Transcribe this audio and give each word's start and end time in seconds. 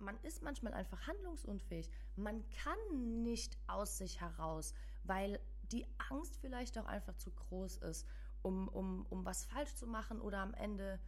man 0.00 0.18
ist 0.22 0.42
manchmal 0.42 0.74
einfach 0.74 1.06
handlungsunfähig. 1.06 1.90
Man 2.16 2.48
kann 2.50 3.22
nicht 3.22 3.56
aus 3.66 3.98
sich 3.98 4.20
heraus, 4.20 4.74
weil 5.04 5.40
die 5.62 5.86
Angst 6.10 6.36
vielleicht 6.40 6.78
auch 6.78 6.86
einfach 6.86 7.16
zu 7.16 7.30
groß 7.30 7.78
ist, 7.78 8.06
um, 8.42 8.68
um, 8.68 9.06
um 9.10 9.24
was 9.24 9.44
falsch 9.44 9.74
zu 9.74 9.86
machen 9.86 10.20
oder 10.20 10.38
am 10.38 10.54
Ende 10.54 10.98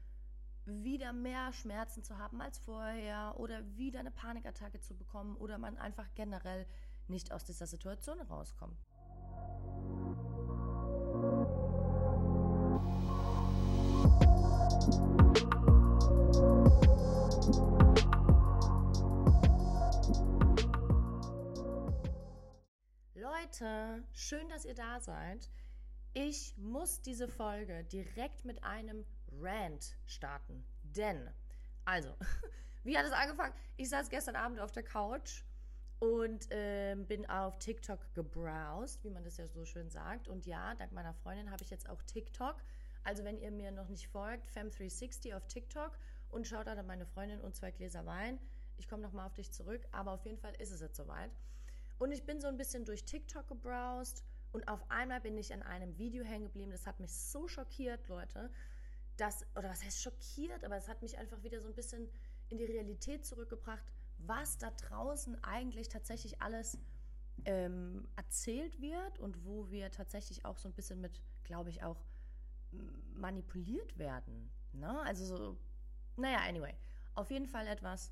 wieder 0.64 1.12
mehr 1.12 1.52
Schmerzen 1.52 2.04
zu 2.04 2.18
haben 2.18 2.40
als 2.40 2.58
vorher 2.58 3.34
oder 3.38 3.64
wieder 3.76 4.00
eine 4.00 4.12
Panikattacke 4.12 4.80
zu 4.80 4.96
bekommen 4.96 5.36
oder 5.36 5.58
man 5.58 5.76
einfach 5.76 6.08
generell 6.14 6.66
nicht 7.08 7.32
aus 7.32 7.44
dieser 7.44 7.66
Situation 7.66 8.20
rauskommt. 8.20 8.78
Leute, 23.52 24.02
schön, 24.14 24.48
dass 24.48 24.64
ihr 24.64 24.74
da 24.74 24.98
seid. 24.98 25.50
Ich 26.14 26.56
muss 26.56 27.02
diese 27.02 27.28
Folge 27.28 27.84
direkt 27.84 28.46
mit 28.46 28.64
einem 28.64 29.04
Rant 29.30 29.94
starten. 30.06 30.64
Denn, 30.82 31.28
also, 31.84 32.16
wie 32.82 32.96
hat 32.96 33.04
es 33.04 33.12
angefangen? 33.12 33.52
Ich 33.76 33.90
saß 33.90 34.08
gestern 34.08 34.36
Abend 34.36 34.58
auf 34.58 34.72
der 34.72 34.84
Couch 34.84 35.44
und 35.98 36.50
äh, 36.50 36.96
bin 36.96 37.28
auf 37.28 37.58
TikTok 37.58 38.14
gebrowst, 38.14 39.04
wie 39.04 39.10
man 39.10 39.22
das 39.22 39.36
ja 39.36 39.46
so 39.46 39.66
schön 39.66 39.90
sagt. 39.90 40.28
Und 40.28 40.46
ja, 40.46 40.74
dank 40.76 40.92
meiner 40.92 41.12
Freundin 41.12 41.50
habe 41.50 41.62
ich 41.62 41.68
jetzt 41.68 41.90
auch 41.90 42.00
TikTok. 42.04 42.56
Also 43.04 43.22
wenn 43.22 43.36
ihr 43.36 43.50
mir 43.50 43.70
noch 43.70 43.88
nicht 43.88 44.08
folgt, 44.08 44.48
Fem360 44.48 45.36
auf 45.36 45.46
TikTok 45.46 45.98
und 46.30 46.46
schaut 46.46 46.68
da 46.68 46.82
meine 46.84 47.04
Freundin 47.04 47.42
und 47.42 47.54
zwei 47.54 47.70
Gläser 47.70 48.06
Wein. 48.06 48.38
Ich 48.78 48.88
komme 48.88 49.02
nochmal 49.02 49.26
auf 49.26 49.34
dich 49.34 49.52
zurück, 49.52 49.86
aber 49.92 50.12
auf 50.12 50.24
jeden 50.24 50.38
Fall 50.38 50.54
ist 50.54 50.70
es 50.70 50.80
jetzt 50.80 50.96
soweit. 50.96 51.30
Und 52.02 52.10
ich 52.10 52.24
bin 52.24 52.40
so 52.40 52.48
ein 52.48 52.56
bisschen 52.56 52.84
durch 52.84 53.04
TikTok 53.04 53.46
gebrowst 53.46 54.24
und 54.50 54.66
auf 54.66 54.90
einmal 54.90 55.20
bin 55.20 55.38
ich 55.38 55.54
an 55.54 55.62
einem 55.62 55.96
Video 55.98 56.24
hängen 56.24 56.46
geblieben. 56.46 56.72
Das 56.72 56.84
hat 56.84 56.98
mich 56.98 57.14
so 57.14 57.46
schockiert, 57.46 58.08
Leute. 58.08 58.50
Dass, 59.16 59.46
oder 59.54 59.68
was 59.68 59.84
heißt 59.84 60.02
schockiert, 60.02 60.64
aber 60.64 60.76
es 60.76 60.88
hat 60.88 61.00
mich 61.00 61.16
einfach 61.16 61.44
wieder 61.44 61.60
so 61.60 61.68
ein 61.68 61.76
bisschen 61.76 62.08
in 62.48 62.58
die 62.58 62.64
Realität 62.64 63.24
zurückgebracht, 63.24 63.84
was 64.18 64.58
da 64.58 64.72
draußen 64.72 65.44
eigentlich 65.44 65.90
tatsächlich 65.90 66.42
alles 66.42 66.76
ähm, 67.44 68.08
erzählt 68.16 68.80
wird 68.80 69.20
und 69.20 69.44
wo 69.44 69.70
wir 69.70 69.92
tatsächlich 69.92 70.44
auch 70.44 70.58
so 70.58 70.68
ein 70.68 70.74
bisschen 70.74 71.00
mit, 71.00 71.22
glaube 71.44 71.70
ich, 71.70 71.84
auch 71.84 72.02
manipuliert 73.14 73.96
werden. 73.96 74.50
Ne? 74.72 75.00
Also 75.02 75.24
so, 75.24 75.56
naja, 76.16 76.38
anyway. 76.48 76.74
Auf 77.14 77.30
jeden 77.30 77.46
Fall 77.46 77.68
etwas, 77.68 78.10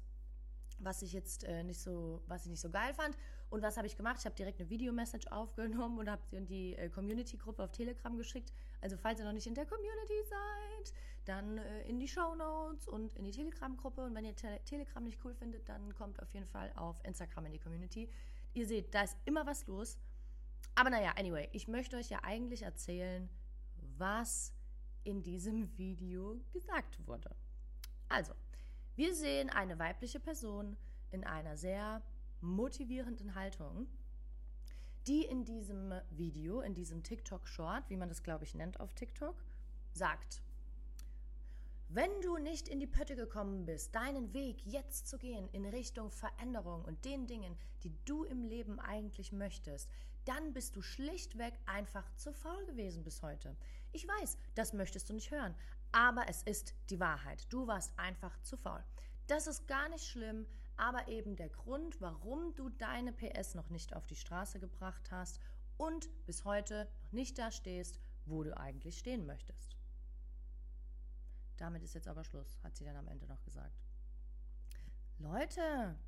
was 0.79 1.03
ich 1.03 1.13
jetzt 1.13 1.43
äh, 1.43 1.65
nicht 1.65 1.81
so, 1.81 2.23
was 2.29 2.45
ich 2.45 2.51
nicht 2.51 2.61
so 2.61 2.71
geil 2.71 2.95
fand. 2.95 3.17
Und 3.51 3.63
was 3.63 3.77
habe 3.77 3.87
ich 3.89 3.97
gemacht? 3.97 4.17
Ich 4.21 4.25
habe 4.25 4.37
direkt 4.37 4.61
eine 4.61 4.71
Videomessage 4.71 5.31
aufgenommen 5.31 5.99
und 5.99 6.09
habe 6.09 6.23
sie 6.25 6.37
in 6.37 6.47
die 6.47 6.77
äh, 6.77 6.89
Community-Gruppe 6.89 7.65
auf 7.65 7.73
Telegram 7.73 8.17
geschickt. 8.17 8.53
Also 8.81 8.97
falls 8.97 9.19
ihr 9.19 9.27
noch 9.27 9.33
nicht 9.33 9.49
in 9.49 9.55
der 9.55 9.67
Community 9.67 10.15
seid, 10.29 10.95
dann 11.25 11.59
äh, 11.59 11.83
in 11.83 11.99
die 11.99 12.07
Show 12.07 12.37
Notes 12.37 12.87
und 12.87 13.13
in 13.15 13.25
die 13.25 13.33
Telegram-Gruppe. 13.33 14.05
Und 14.05 14.15
wenn 14.15 14.25
ihr 14.25 14.37
Te 14.37 14.61
Telegram 14.65 15.03
nicht 15.03 15.19
cool 15.25 15.35
findet, 15.35 15.69
dann 15.69 15.93
kommt 15.95 16.23
auf 16.23 16.33
jeden 16.33 16.47
Fall 16.47 16.73
auf 16.77 17.05
Instagram 17.05 17.47
in 17.47 17.53
die 17.53 17.59
Community. 17.59 18.09
Ihr 18.55 18.67
seht, 18.67 18.95
da 18.95 19.03
ist 19.03 19.17
immer 19.25 19.45
was 19.47 19.67
los. 19.67 19.99
Aber 20.77 20.91
naja, 20.91 21.13
anyway, 21.17 21.49
ich 21.53 21.67
möchte 21.67 21.97
euch 21.97 22.09
ja 22.09 22.21
eigentlich 22.23 22.63
erzählen, 22.63 23.29
was 23.99 24.53
in 25.03 25.25
diesem 25.25 25.77
Video 25.77 26.41
gesagt 26.53 27.05
wurde. 27.05 27.35
Also, 28.09 28.33
wir 28.95 29.13
sehen 29.15 29.51
eine 29.51 29.79
weibliche 29.79 30.21
Person 30.21 30.77
in 31.11 31.25
einer 31.25 31.57
sehr 31.57 32.03
motivierenden 32.41 33.35
Haltung, 33.35 33.87
die 35.07 35.25
in 35.25 35.45
diesem 35.45 35.93
Video, 36.11 36.61
in 36.61 36.75
diesem 36.75 37.03
TikTok-Short, 37.03 37.89
wie 37.89 37.97
man 37.97 38.09
das 38.09 38.23
glaube 38.23 38.45
ich 38.45 38.55
nennt 38.55 38.81
auf 38.81 38.95
TikTok, 38.95 39.43
sagt, 39.93 40.43
wenn 41.89 42.21
du 42.23 42.37
nicht 42.37 42.69
in 42.69 42.79
die 42.79 42.87
Pötte 42.87 43.17
gekommen 43.17 43.65
bist, 43.67 43.95
deinen 43.97 44.33
Weg 44.33 44.65
jetzt 44.65 45.09
zu 45.09 45.19
gehen 45.19 45.49
in 45.51 45.67
Richtung 45.67 46.13
Veränderung 46.13 46.85
und 46.85 47.05
den 47.05 47.27
Dingen, 47.27 47.57
die 47.83 47.93
du 48.05 48.23
im 48.23 48.45
Leben 48.45 48.79
eigentlich 48.79 49.33
möchtest, 49.33 49.91
dann 50.25 50.53
bist 50.53 50.77
du 50.77 50.83
schlichtweg 50.83 51.55
einfach 51.67 52.09
zu 52.15 52.33
faul 52.33 52.65
gewesen 52.67 53.03
bis 53.03 53.23
heute. 53.23 53.57
Ich 53.91 54.07
weiß, 54.07 54.39
das 54.55 54.73
möchtest 54.73 55.09
du 55.09 55.15
nicht 55.15 55.33
hören, 55.33 55.57
aber 55.91 56.29
es 56.29 56.45
ist 56.45 56.75
die 56.91 57.01
Wahrheit. 57.01 57.45
Du 57.49 57.67
warst 57.67 57.99
einfach 57.99 58.41
zu 58.43 58.57
faul. 58.57 58.85
Das 59.27 59.49
ist 59.49 59.67
gar 59.67 59.89
nicht 59.89 60.07
schlimm, 60.07 60.47
aber 60.81 61.09
eben 61.09 61.37
der 61.37 61.51
Grund, 61.51 62.01
warum 62.01 62.55
du 62.55 62.71
deine 62.71 63.13
PS 63.13 63.55
noch 63.55 63.69
nicht 63.69 63.95
auf 63.95 64.07
die 64.07 64.17
Straße 64.17 64.59
gebracht 64.59 65.11
hast 65.11 65.39
und 65.77 66.09
bis 66.25 66.45
heute 66.47 66.89
noch 67.05 67.13
nicht 67.13 67.39
da 67.39 67.51
stehst, 67.51 68.01
wo 68.25 68.43
du 68.43 68.57
eigentlich 68.57 68.99
stehen 68.99 69.27
möchtest. 69.27 69.77
Damit 71.59 71.83
ist 71.83 71.93
jetzt 71.93 72.09
aber 72.09 72.25
Schluss, 72.25 72.59
hat 72.63 72.77
sie 72.77 72.85
dann 72.85 72.97
am 72.97 73.09
Ende 73.09 73.27
noch 73.27 73.43
gesagt. 73.43 73.85
Leute, 75.19 75.99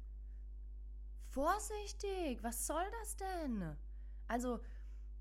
vorsichtig, 1.26 2.42
was 2.42 2.66
soll 2.66 2.84
das 3.02 3.16
denn? 3.16 3.76
Also, 4.26 4.60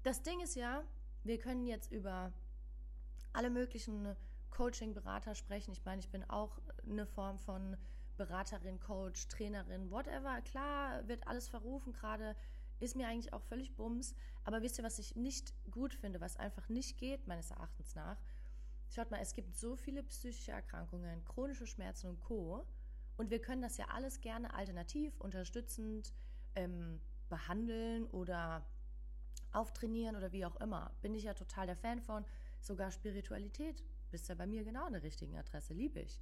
das 0.03 0.23
Ding 0.23 0.39
ist 0.39 0.56
ja, 0.56 0.85
wir 1.23 1.39
können 1.39 1.66
jetzt 1.66 1.91
über 1.91 2.31
alle 3.33 3.50
möglichen 3.50 4.16
Coaching-Berater 4.51 5.35
sprechen. 5.35 5.73
Ich 5.73 5.83
meine, 5.83 6.00
ich 6.00 6.09
bin 6.09 6.23
auch 6.29 6.57
eine 6.85 7.06
Form 7.06 7.38
von 7.38 7.75
Beraterin, 8.25 8.79
Coach, 8.79 9.27
Trainerin, 9.27 9.89
whatever. 9.89 10.41
Klar, 10.41 11.07
wird 11.07 11.27
alles 11.27 11.47
verrufen 11.47 11.93
gerade. 11.93 12.35
Ist 12.79 12.95
mir 12.95 13.07
eigentlich 13.07 13.33
auch 13.33 13.41
völlig 13.41 13.75
bums. 13.75 14.15
Aber 14.43 14.61
wisst 14.61 14.77
ihr, 14.77 14.83
was 14.83 14.99
ich 14.99 15.15
nicht 15.15 15.53
gut 15.71 15.93
finde, 15.93 16.21
was 16.21 16.37
einfach 16.37 16.69
nicht 16.69 16.97
geht, 16.97 17.27
meines 17.27 17.51
Erachtens 17.51 17.95
nach? 17.95 18.21
Schaut 18.89 19.09
mal, 19.09 19.19
es 19.21 19.33
gibt 19.33 19.55
so 19.55 19.75
viele 19.75 20.03
psychische 20.03 20.51
Erkrankungen, 20.51 21.23
chronische 21.25 21.65
Schmerzen 21.65 22.07
und 22.07 22.19
Co. 22.19 22.67
Und 23.17 23.29
wir 23.31 23.41
können 23.41 23.61
das 23.61 23.77
ja 23.77 23.85
alles 23.89 24.21
gerne 24.21 24.53
alternativ, 24.53 25.19
unterstützend 25.19 26.13
ähm, 26.55 27.01
behandeln 27.29 28.05
oder 28.07 28.65
auftrainieren 29.51 30.15
oder 30.15 30.31
wie 30.31 30.45
auch 30.45 30.55
immer. 30.57 30.91
Bin 31.01 31.15
ich 31.15 31.23
ja 31.23 31.33
total 31.33 31.67
der 31.67 31.75
Fan 31.75 32.01
von. 32.01 32.25
Sogar 32.59 32.91
Spiritualität 32.91 33.83
bist 34.11 34.29
ja 34.29 34.35
bei 34.35 34.45
mir 34.45 34.63
genau 34.63 34.85
an 34.85 34.93
der 34.93 35.03
richtigen 35.03 35.38
Adresse, 35.38 35.73
liebe 35.73 35.99
ich. 35.99 36.21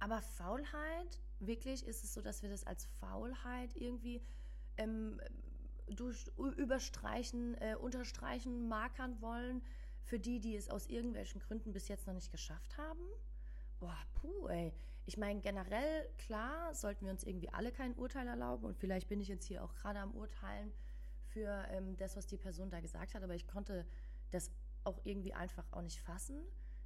Aber 0.00 0.20
Faulheit, 0.20 1.20
wirklich 1.40 1.86
ist 1.86 2.04
es 2.04 2.14
so, 2.14 2.20
dass 2.20 2.42
wir 2.42 2.50
das 2.50 2.64
als 2.64 2.86
Faulheit 3.00 3.74
irgendwie 3.76 4.22
ähm, 4.76 5.20
durch, 5.86 6.26
überstreichen, 6.36 7.54
äh, 7.60 7.76
unterstreichen, 7.76 8.68
markern 8.68 9.20
wollen 9.20 9.62
für 10.02 10.18
die, 10.18 10.40
die 10.40 10.56
es 10.56 10.68
aus 10.68 10.86
irgendwelchen 10.86 11.40
Gründen 11.40 11.72
bis 11.72 11.88
jetzt 11.88 12.06
noch 12.06 12.14
nicht 12.14 12.30
geschafft 12.30 12.76
haben? 12.78 13.00
Boah, 13.78 13.98
puh, 14.14 14.48
ey. 14.48 14.72
Ich 15.06 15.16
meine, 15.16 15.40
generell, 15.40 16.08
klar, 16.18 16.74
sollten 16.74 17.06
wir 17.06 17.12
uns 17.12 17.24
irgendwie 17.24 17.48
alle 17.50 17.72
kein 17.72 17.94
Urteil 17.94 18.26
erlauben 18.26 18.64
und 18.64 18.76
vielleicht 18.76 19.08
bin 19.08 19.20
ich 19.20 19.28
jetzt 19.28 19.46
hier 19.46 19.64
auch 19.64 19.74
gerade 19.74 20.00
am 20.00 20.12
Urteilen 20.14 20.72
für 21.28 21.64
ähm, 21.70 21.96
das, 21.96 22.16
was 22.16 22.26
die 22.26 22.36
Person 22.36 22.70
da 22.70 22.80
gesagt 22.80 23.14
hat, 23.14 23.22
aber 23.22 23.34
ich 23.34 23.46
konnte 23.46 23.86
das 24.30 24.50
auch 24.84 25.00
irgendwie 25.04 25.32
einfach 25.32 25.64
auch 25.72 25.82
nicht 25.82 26.00
fassen, 26.00 26.40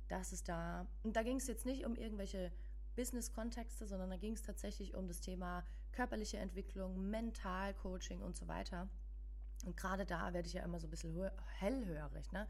dass 0.09 0.33
es 0.33 0.43
da, 0.43 0.87
und 1.03 1.17
da 1.17 1.23
ging 1.23 1.37
es 1.37 1.47
jetzt 1.47 1.67
nicht 1.67 1.85
um 1.85 1.97
irgendwelche 1.97 2.53
Business-Kontexte, 2.95 3.87
sondern 3.87 4.11
da 4.11 4.17
ging 4.17 4.35
es 4.35 4.43
tatsächlich 4.43 4.95
um 4.95 5.09
das 5.09 5.21
Thema 5.21 5.65
körperliche 5.93 6.39
Entwicklung, 6.39 7.11
Mental-Coaching 7.11 8.21
und 8.21 8.37
so 8.37 8.49
weiter. 8.49 8.89
Und 9.65 9.77
gerade 9.77 10.05
da 10.05 10.33
werde 10.33 10.49
ich 10.49 10.55
ja 10.55 10.63
immer 10.63 10.81
so 10.81 10.87
ein 10.87 10.91
bisschen 10.91 11.31
hellhörig. 11.59 12.33
Ne? 12.33 12.49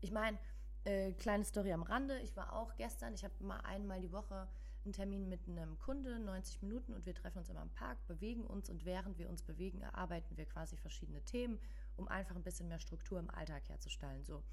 Ich 0.00 0.10
meine, 0.10 0.38
äh, 0.84 1.12
kleine 1.12 1.44
Story 1.44 1.72
am 1.72 1.82
Rande. 1.82 2.18
Ich 2.20 2.36
war 2.36 2.52
auch 2.52 2.76
gestern, 2.76 3.14
ich 3.14 3.24
habe 3.24 3.34
mal 3.40 3.60
einmal 3.60 4.00
die 4.00 4.12
Woche 4.12 4.48
einen 4.84 4.92
Termin 4.92 5.28
mit 5.28 5.48
einem 5.48 5.78
Kunde, 5.78 6.18
90 6.20 6.62
Minuten, 6.62 6.94
und 6.94 7.04
wir 7.06 7.14
treffen 7.14 7.38
uns 7.38 7.48
immer 7.48 7.62
im 7.62 7.70
Park, 7.70 7.98
bewegen 8.06 8.46
uns 8.46 8.70
und 8.70 8.84
während 8.84 9.18
wir 9.18 9.28
uns 9.28 9.42
bewegen, 9.42 9.80
erarbeiten 9.80 10.36
wir 10.36 10.46
quasi 10.46 10.76
verschiedene 10.76 11.20
Themen, 11.22 11.58
um 11.96 12.06
einfach 12.06 12.36
ein 12.36 12.44
bisschen 12.44 12.68
mehr 12.68 12.78
Struktur 12.78 13.18
im 13.18 13.28
Alltag 13.30 13.68
herzustellen. 13.68 14.24
So. 14.24 14.44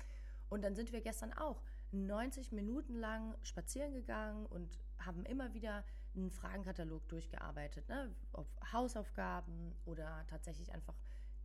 Und 0.50 0.64
dann 0.64 0.76
sind 0.76 0.92
wir 0.92 1.02
gestern 1.02 1.34
auch 1.34 1.62
90 1.94 2.52
Minuten 2.52 2.96
lang 2.96 3.36
spazieren 3.44 3.94
gegangen 3.94 4.46
und 4.46 4.80
haben 5.00 5.26
immer 5.26 5.54
wieder 5.54 5.84
einen 6.16 6.32
Fragenkatalog 6.32 7.08
durchgearbeitet, 7.08 7.88
ne? 7.90 8.14
ob 8.34 8.48
Hausaufgaben 8.72 9.74
oder 9.86 10.26
tatsächlich 10.28 10.72
einfach 10.74 10.96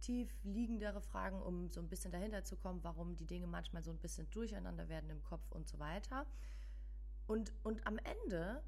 tief 0.00 0.32
liegendere 0.44 1.00
Fragen, 1.00 1.42
um 1.42 1.70
so 1.70 1.80
ein 1.80 1.88
bisschen 1.88 2.12
dahinter 2.12 2.44
zu 2.44 2.56
kommen, 2.56 2.82
warum 2.84 3.16
die 3.16 3.26
Dinge 3.26 3.46
manchmal 3.46 3.82
so 3.82 3.90
ein 3.90 3.98
bisschen 3.98 4.30
durcheinander 4.30 4.88
werden 4.88 5.10
im 5.10 5.22
Kopf 5.22 5.50
und 5.50 5.68
so 5.68 5.78
weiter. 5.78 6.26
Und, 7.26 7.52
und 7.62 7.86
am 7.86 7.98
Ende 7.98 8.62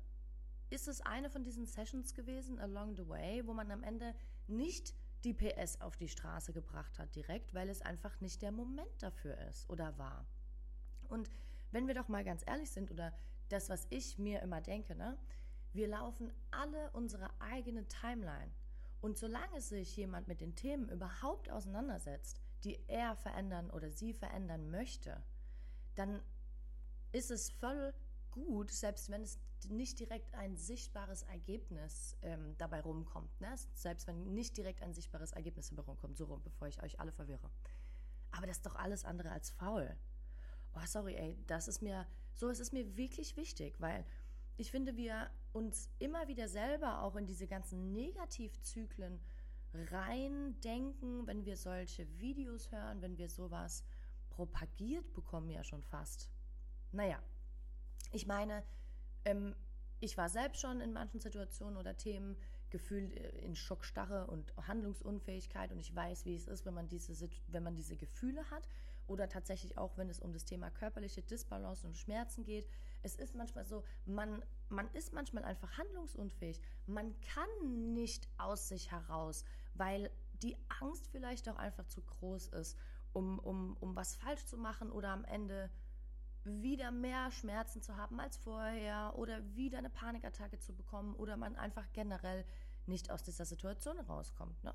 ist 0.70 0.88
es 0.88 1.00
eine 1.00 1.30
von 1.30 1.44
diesen 1.44 1.66
Sessions 1.66 2.14
gewesen, 2.14 2.58
along 2.58 2.96
the 2.96 3.08
way, 3.08 3.46
wo 3.46 3.54
man 3.54 3.70
am 3.70 3.82
Ende 3.82 4.14
nicht 4.46 4.94
die 5.24 5.34
PS 5.34 5.80
auf 5.80 5.96
die 5.96 6.08
Straße 6.08 6.52
gebracht 6.52 6.98
hat 6.98 7.14
direkt, 7.14 7.54
weil 7.54 7.68
es 7.68 7.82
einfach 7.82 8.20
nicht 8.20 8.42
der 8.42 8.52
Moment 8.52 9.02
dafür 9.02 9.36
ist 9.48 9.68
oder 9.68 9.96
war. 9.98 10.26
Und 11.08 11.28
wenn 11.70 11.86
wir 11.86 11.94
doch 11.94 12.08
mal 12.08 12.24
ganz 12.24 12.42
ehrlich 12.46 12.70
sind 12.70 12.90
oder 12.90 13.12
das, 13.48 13.68
was 13.68 13.86
ich 13.90 14.18
mir 14.18 14.42
immer 14.42 14.60
denke, 14.60 14.94
ne? 14.94 15.18
Wir 15.72 15.88
laufen 15.88 16.32
alle 16.50 16.90
unsere 16.92 17.30
eigene 17.40 17.86
Timeline. 17.86 18.50
Und 19.00 19.16
solange 19.16 19.60
sich 19.60 19.96
jemand 19.96 20.28
mit 20.28 20.40
den 20.40 20.54
Themen 20.56 20.88
überhaupt 20.88 21.50
auseinandersetzt, 21.50 22.40
die 22.64 22.78
er 22.88 23.16
verändern 23.16 23.70
oder 23.70 23.90
sie 23.90 24.12
verändern 24.12 24.70
möchte, 24.70 25.22
dann 25.94 26.20
ist 27.12 27.30
es 27.30 27.50
voll 27.50 27.94
gut, 28.30 28.70
selbst 28.70 29.10
wenn 29.10 29.22
es 29.22 29.38
nicht 29.68 29.98
direkt 29.98 30.34
ein 30.34 30.56
sichtbares 30.56 31.22
Ergebnis 31.24 32.16
ähm, 32.22 32.56
dabei 32.58 32.80
rumkommt. 32.80 33.40
Ne? 33.40 33.54
Selbst 33.74 34.06
wenn 34.06 34.32
nicht 34.32 34.56
direkt 34.56 34.82
ein 34.82 34.94
sichtbares 34.94 35.32
Ergebnis 35.32 35.68
dabei 35.70 35.82
rumkommt, 35.82 36.16
so 36.16 36.24
rum, 36.24 36.42
bevor 36.42 36.68
ich 36.68 36.82
euch 36.82 37.00
alle 37.00 37.12
verwirre. 37.12 37.50
Aber 38.32 38.46
das 38.46 38.58
ist 38.58 38.66
doch 38.66 38.76
alles 38.76 39.04
andere 39.04 39.30
als 39.30 39.50
faul. 39.50 39.96
Oh, 40.74 40.86
sorry, 40.86 41.14
ey, 41.14 41.38
das 41.46 41.68
ist 41.68 41.82
mir, 41.82 42.06
so 42.34 42.48
es 42.48 42.60
ist 42.60 42.72
mir 42.72 42.96
wirklich 42.96 43.36
wichtig, 43.36 43.80
weil 43.80 44.04
ich 44.56 44.70
finde, 44.70 44.96
wir 44.96 45.30
uns 45.52 45.90
immer 45.98 46.28
wieder 46.28 46.48
selber 46.48 47.02
auch 47.02 47.16
in 47.16 47.26
diese 47.26 47.46
ganzen 47.46 47.92
Negativzyklen 47.92 49.20
reindenken, 49.72 51.26
wenn 51.26 51.44
wir 51.44 51.56
solche 51.56 52.06
Videos 52.18 52.70
hören, 52.70 53.02
wenn 53.02 53.18
wir 53.18 53.28
sowas 53.28 53.84
propagiert 54.30 55.12
bekommen, 55.12 55.50
ja 55.50 55.64
schon 55.64 55.82
fast. 55.82 56.30
Naja, 56.92 57.22
ich 58.12 58.26
meine, 58.26 58.62
ähm, 59.24 59.54
ich 60.00 60.16
war 60.16 60.28
selbst 60.28 60.60
schon 60.60 60.80
in 60.80 60.92
manchen 60.92 61.20
Situationen 61.20 61.76
oder 61.76 61.96
Themen 61.96 62.36
gefühlt 62.70 63.12
äh, 63.16 63.30
in 63.38 63.54
Schockstarre 63.54 64.26
und 64.26 64.54
Handlungsunfähigkeit 64.56 65.72
und 65.72 65.78
ich 65.78 65.94
weiß, 65.94 66.24
wie 66.24 66.34
es 66.34 66.46
ist, 66.46 66.64
wenn 66.64 66.74
man 66.74 66.88
diese, 66.88 67.28
wenn 67.48 67.62
man 67.62 67.76
diese 67.76 67.96
Gefühle 67.96 68.48
hat 68.50 68.66
oder 69.10 69.28
tatsächlich 69.28 69.76
auch, 69.76 69.98
wenn 69.98 70.08
es 70.08 70.20
um 70.20 70.32
das 70.32 70.44
Thema 70.44 70.70
körperliche 70.70 71.20
Disbalance 71.20 71.84
und 71.84 71.98
Schmerzen 71.98 72.44
geht. 72.44 72.68
Es 73.02 73.16
ist 73.16 73.34
manchmal 73.34 73.64
so, 73.64 73.82
man, 74.06 74.42
man 74.68 74.88
ist 74.92 75.12
manchmal 75.12 75.44
einfach 75.44 75.76
handlungsunfähig. 75.76 76.60
Man 76.86 77.20
kann 77.20 77.92
nicht 77.92 78.28
aus 78.38 78.68
sich 78.68 78.92
heraus, 78.92 79.44
weil 79.74 80.10
die 80.42 80.56
Angst 80.80 81.08
vielleicht 81.08 81.48
auch 81.48 81.56
einfach 81.56 81.86
zu 81.86 82.02
groß 82.02 82.48
ist, 82.48 82.78
um, 83.12 83.40
um, 83.40 83.76
um 83.80 83.96
was 83.96 84.14
falsch 84.14 84.46
zu 84.46 84.56
machen 84.56 84.92
oder 84.92 85.08
am 85.08 85.24
Ende 85.24 85.70
wieder 86.44 86.92
mehr 86.92 87.32
Schmerzen 87.32 87.82
zu 87.82 87.96
haben 87.96 88.20
als 88.20 88.36
vorher 88.36 89.14
oder 89.16 89.42
wieder 89.56 89.78
eine 89.78 89.90
Panikattacke 89.90 90.60
zu 90.60 90.72
bekommen 90.72 91.16
oder 91.16 91.36
man 91.36 91.56
einfach 91.56 91.92
generell 91.92 92.44
nicht 92.86 93.10
aus 93.10 93.24
dieser 93.24 93.44
Situation 93.44 93.98
rauskommt. 93.98 94.62
Ne? 94.62 94.72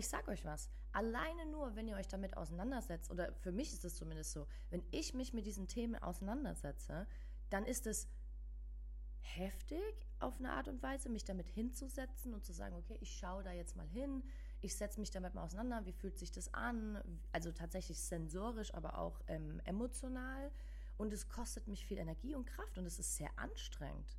Ich 0.00 0.08
sag 0.08 0.28
euch 0.28 0.46
was, 0.46 0.70
alleine 0.92 1.44
nur, 1.44 1.76
wenn 1.76 1.86
ihr 1.86 1.94
euch 1.94 2.08
damit 2.08 2.34
auseinandersetzt, 2.34 3.10
oder 3.10 3.34
für 3.34 3.52
mich 3.52 3.74
ist 3.74 3.84
es 3.84 3.96
zumindest 3.96 4.32
so, 4.32 4.46
wenn 4.70 4.82
ich 4.92 5.12
mich 5.12 5.34
mit 5.34 5.44
diesen 5.44 5.68
Themen 5.68 5.94
auseinandersetze, 6.02 7.06
dann 7.50 7.66
ist 7.66 7.86
es 7.86 8.08
heftig 9.20 10.08
auf 10.18 10.38
eine 10.38 10.52
Art 10.52 10.68
und 10.68 10.82
Weise, 10.82 11.10
mich 11.10 11.26
damit 11.26 11.48
hinzusetzen 11.48 12.32
und 12.32 12.46
zu 12.46 12.54
sagen, 12.54 12.76
okay, 12.76 12.96
ich 13.02 13.14
schaue 13.14 13.42
da 13.42 13.52
jetzt 13.52 13.76
mal 13.76 13.86
hin, 13.88 14.24
ich 14.62 14.74
setze 14.74 15.00
mich 15.00 15.10
damit 15.10 15.34
mal 15.34 15.44
auseinander, 15.44 15.84
wie 15.84 15.92
fühlt 15.92 16.16
sich 16.16 16.32
das 16.32 16.54
an, 16.54 16.98
also 17.32 17.52
tatsächlich 17.52 18.00
sensorisch, 18.00 18.72
aber 18.72 18.96
auch 18.96 19.20
ähm, 19.26 19.60
emotional. 19.64 20.50
Und 20.96 21.12
es 21.12 21.28
kostet 21.28 21.68
mich 21.68 21.84
viel 21.84 21.98
Energie 21.98 22.34
und 22.34 22.46
Kraft 22.46 22.78
und 22.78 22.86
es 22.86 22.98
ist 22.98 23.16
sehr 23.16 23.38
anstrengend. 23.38 24.16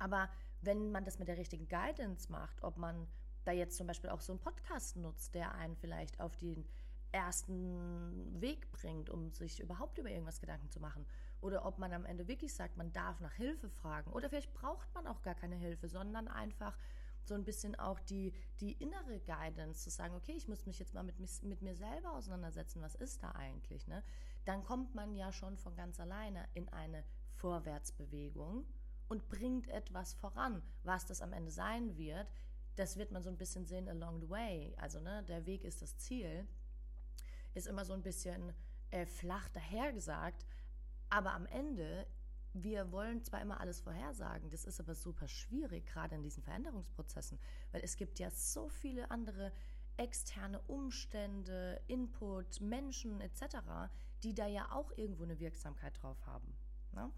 Aber 0.00 0.28
wenn 0.60 0.90
man 0.90 1.04
das 1.04 1.20
mit 1.20 1.28
der 1.28 1.36
richtigen 1.36 1.68
Guidance 1.68 2.32
macht, 2.32 2.64
ob 2.64 2.78
man 2.78 3.06
da 3.48 3.52
jetzt 3.52 3.76
zum 3.76 3.86
Beispiel 3.86 4.10
auch 4.10 4.20
so 4.20 4.32
einen 4.32 4.40
Podcast 4.40 4.96
nutzt, 4.96 5.34
der 5.34 5.54
einen 5.54 5.74
vielleicht 5.74 6.20
auf 6.20 6.36
den 6.36 6.68
ersten 7.12 8.40
Weg 8.40 8.70
bringt, 8.70 9.08
um 9.08 9.32
sich 9.32 9.60
überhaupt 9.60 9.96
über 9.96 10.10
irgendwas 10.10 10.40
Gedanken 10.40 10.68
zu 10.70 10.80
machen. 10.80 11.06
Oder 11.40 11.64
ob 11.64 11.78
man 11.78 11.92
am 11.94 12.04
Ende 12.04 12.28
wirklich 12.28 12.52
sagt, 12.52 12.76
man 12.76 12.92
darf 12.92 13.20
nach 13.20 13.32
Hilfe 13.32 13.70
fragen. 13.70 14.12
Oder 14.12 14.28
vielleicht 14.28 14.52
braucht 14.52 14.92
man 14.94 15.06
auch 15.06 15.22
gar 15.22 15.34
keine 15.34 15.56
Hilfe, 15.56 15.88
sondern 15.88 16.28
einfach 16.28 16.76
so 17.24 17.34
ein 17.34 17.44
bisschen 17.44 17.74
auch 17.74 18.00
die, 18.00 18.34
die 18.60 18.72
innere 18.72 19.20
Guidance, 19.20 19.84
zu 19.84 19.90
sagen, 19.90 20.14
okay, 20.14 20.32
ich 20.36 20.48
muss 20.48 20.66
mich 20.66 20.78
jetzt 20.78 20.92
mal 20.92 21.02
mit, 21.02 21.16
mit 21.42 21.62
mir 21.62 21.74
selber 21.74 22.12
auseinandersetzen, 22.12 22.82
was 22.82 22.94
ist 22.94 23.22
da 23.22 23.32
eigentlich, 23.32 23.86
ne? 23.86 24.02
Dann 24.44 24.64
kommt 24.64 24.94
man 24.94 25.14
ja 25.14 25.32
schon 25.32 25.56
von 25.56 25.74
ganz 25.74 26.00
alleine 26.00 26.46
in 26.54 26.68
eine 26.70 27.04
Vorwärtsbewegung 27.36 28.66
und 29.08 29.28
bringt 29.28 29.68
etwas 29.68 30.14
voran. 30.14 30.62
Was 30.82 31.06
das 31.06 31.22
am 31.22 31.32
Ende 31.32 31.50
sein 31.50 31.96
wird, 31.96 32.28
das 32.78 32.96
wird 32.96 33.10
man 33.10 33.22
so 33.22 33.30
ein 33.30 33.36
bisschen 33.36 33.66
sehen 33.66 33.88
along 33.88 34.20
the 34.20 34.28
way. 34.28 34.74
Also, 34.78 35.00
ne, 35.00 35.24
der 35.24 35.46
Weg 35.46 35.64
ist 35.64 35.82
das 35.82 35.96
Ziel, 35.96 36.46
ist 37.54 37.66
immer 37.66 37.84
so 37.84 37.92
ein 37.92 38.02
bisschen 38.02 38.52
äh, 38.90 39.06
flach 39.06 39.48
dahergesagt, 39.50 40.46
aber 41.10 41.32
am 41.32 41.46
Ende 41.46 42.06
wir 42.54 42.90
wollen 42.92 43.22
zwar 43.22 43.40
immer 43.40 43.60
alles 43.60 43.80
vorhersagen, 43.80 44.50
das 44.50 44.64
ist 44.64 44.80
aber 44.80 44.94
super 44.94 45.28
schwierig, 45.28 45.86
gerade 45.86 46.14
in 46.14 46.22
diesen 46.22 46.42
Veränderungsprozessen, 46.42 47.38
weil 47.72 47.82
es 47.82 47.96
gibt 47.96 48.18
ja 48.18 48.30
so 48.30 48.68
viele 48.68 49.10
andere 49.10 49.52
externe 49.96 50.60
Umstände, 50.62 51.80
Input, 51.88 52.60
Menschen 52.60 53.20
etc., 53.20 53.58
die 54.22 54.34
da 54.34 54.46
ja 54.46 54.72
auch 54.72 54.96
irgendwo 54.96 55.24
eine 55.24 55.38
Wirksamkeit 55.38 56.00
drauf 56.02 56.24
haben. 56.26 56.56
Ne? 56.92 57.10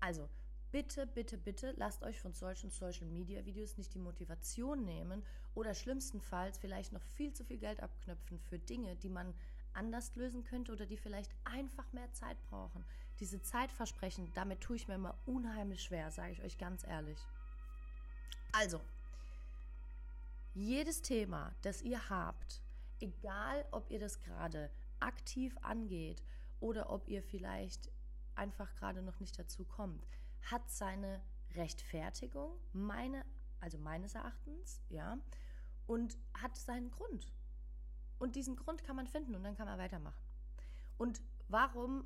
Also 0.00 0.28
bitte, 0.72 1.06
bitte, 1.06 1.38
bitte 1.38 1.74
lasst 1.76 2.02
euch 2.02 2.18
von 2.18 2.32
solchen 2.32 2.70
Social-Media-Videos 2.70 3.76
nicht 3.76 3.94
die 3.94 3.98
Motivation 3.98 4.84
nehmen 4.84 5.22
oder 5.54 5.74
schlimmstenfalls 5.74 6.58
vielleicht 6.58 6.92
noch 6.92 7.02
viel 7.02 7.32
zu 7.32 7.44
viel 7.44 7.58
Geld 7.58 7.80
abknöpfen 7.80 8.40
für 8.40 8.58
Dinge, 8.58 8.96
die 8.96 9.10
man 9.10 9.34
anders 9.74 10.14
lösen 10.16 10.44
könnte 10.44 10.72
oder 10.72 10.86
die 10.86 10.96
vielleicht 10.96 11.30
einfach 11.44 11.92
mehr 11.92 12.10
Zeit 12.12 12.42
brauchen. 12.48 12.84
Diese 13.20 13.40
Zeitversprechen, 13.42 14.32
damit 14.34 14.60
tue 14.62 14.76
ich 14.76 14.88
mir 14.88 14.94
immer 14.94 15.16
unheimlich 15.26 15.82
schwer, 15.82 16.10
sage 16.10 16.32
ich 16.32 16.42
euch 16.42 16.58
ganz 16.58 16.84
ehrlich. 16.84 17.18
Also, 18.52 18.80
jedes 20.54 21.02
Thema, 21.02 21.54
das 21.62 21.82
ihr 21.82 22.10
habt, 22.10 22.62
egal 23.00 23.64
ob 23.70 23.90
ihr 23.90 24.00
das 24.00 24.20
gerade 24.20 24.70
aktiv 25.00 25.56
angeht 25.62 26.22
oder 26.60 26.90
ob 26.90 27.08
ihr 27.08 27.22
vielleicht 27.22 27.90
einfach 28.34 28.74
gerade 28.76 29.02
noch 29.02 29.20
nicht 29.20 29.38
dazu 29.38 29.64
kommt, 29.64 30.06
hat 30.42 30.70
seine 30.70 31.20
Rechtfertigung, 31.54 32.58
meine, 32.72 33.24
also 33.60 33.78
meines 33.78 34.14
Erachtens, 34.14 34.80
ja, 34.88 35.18
und 35.86 36.16
hat 36.34 36.56
seinen 36.56 36.90
Grund. 36.90 37.32
Und 38.18 38.36
diesen 38.36 38.56
Grund 38.56 38.84
kann 38.84 38.96
man 38.96 39.06
finden 39.06 39.34
und 39.34 39.42
dann 39.42 39.56
kann 39.56 39.66
man 39.66 39.78
weitermachen. 39.78 40.22
Und 40.96 41.20
warum 41.48 42.04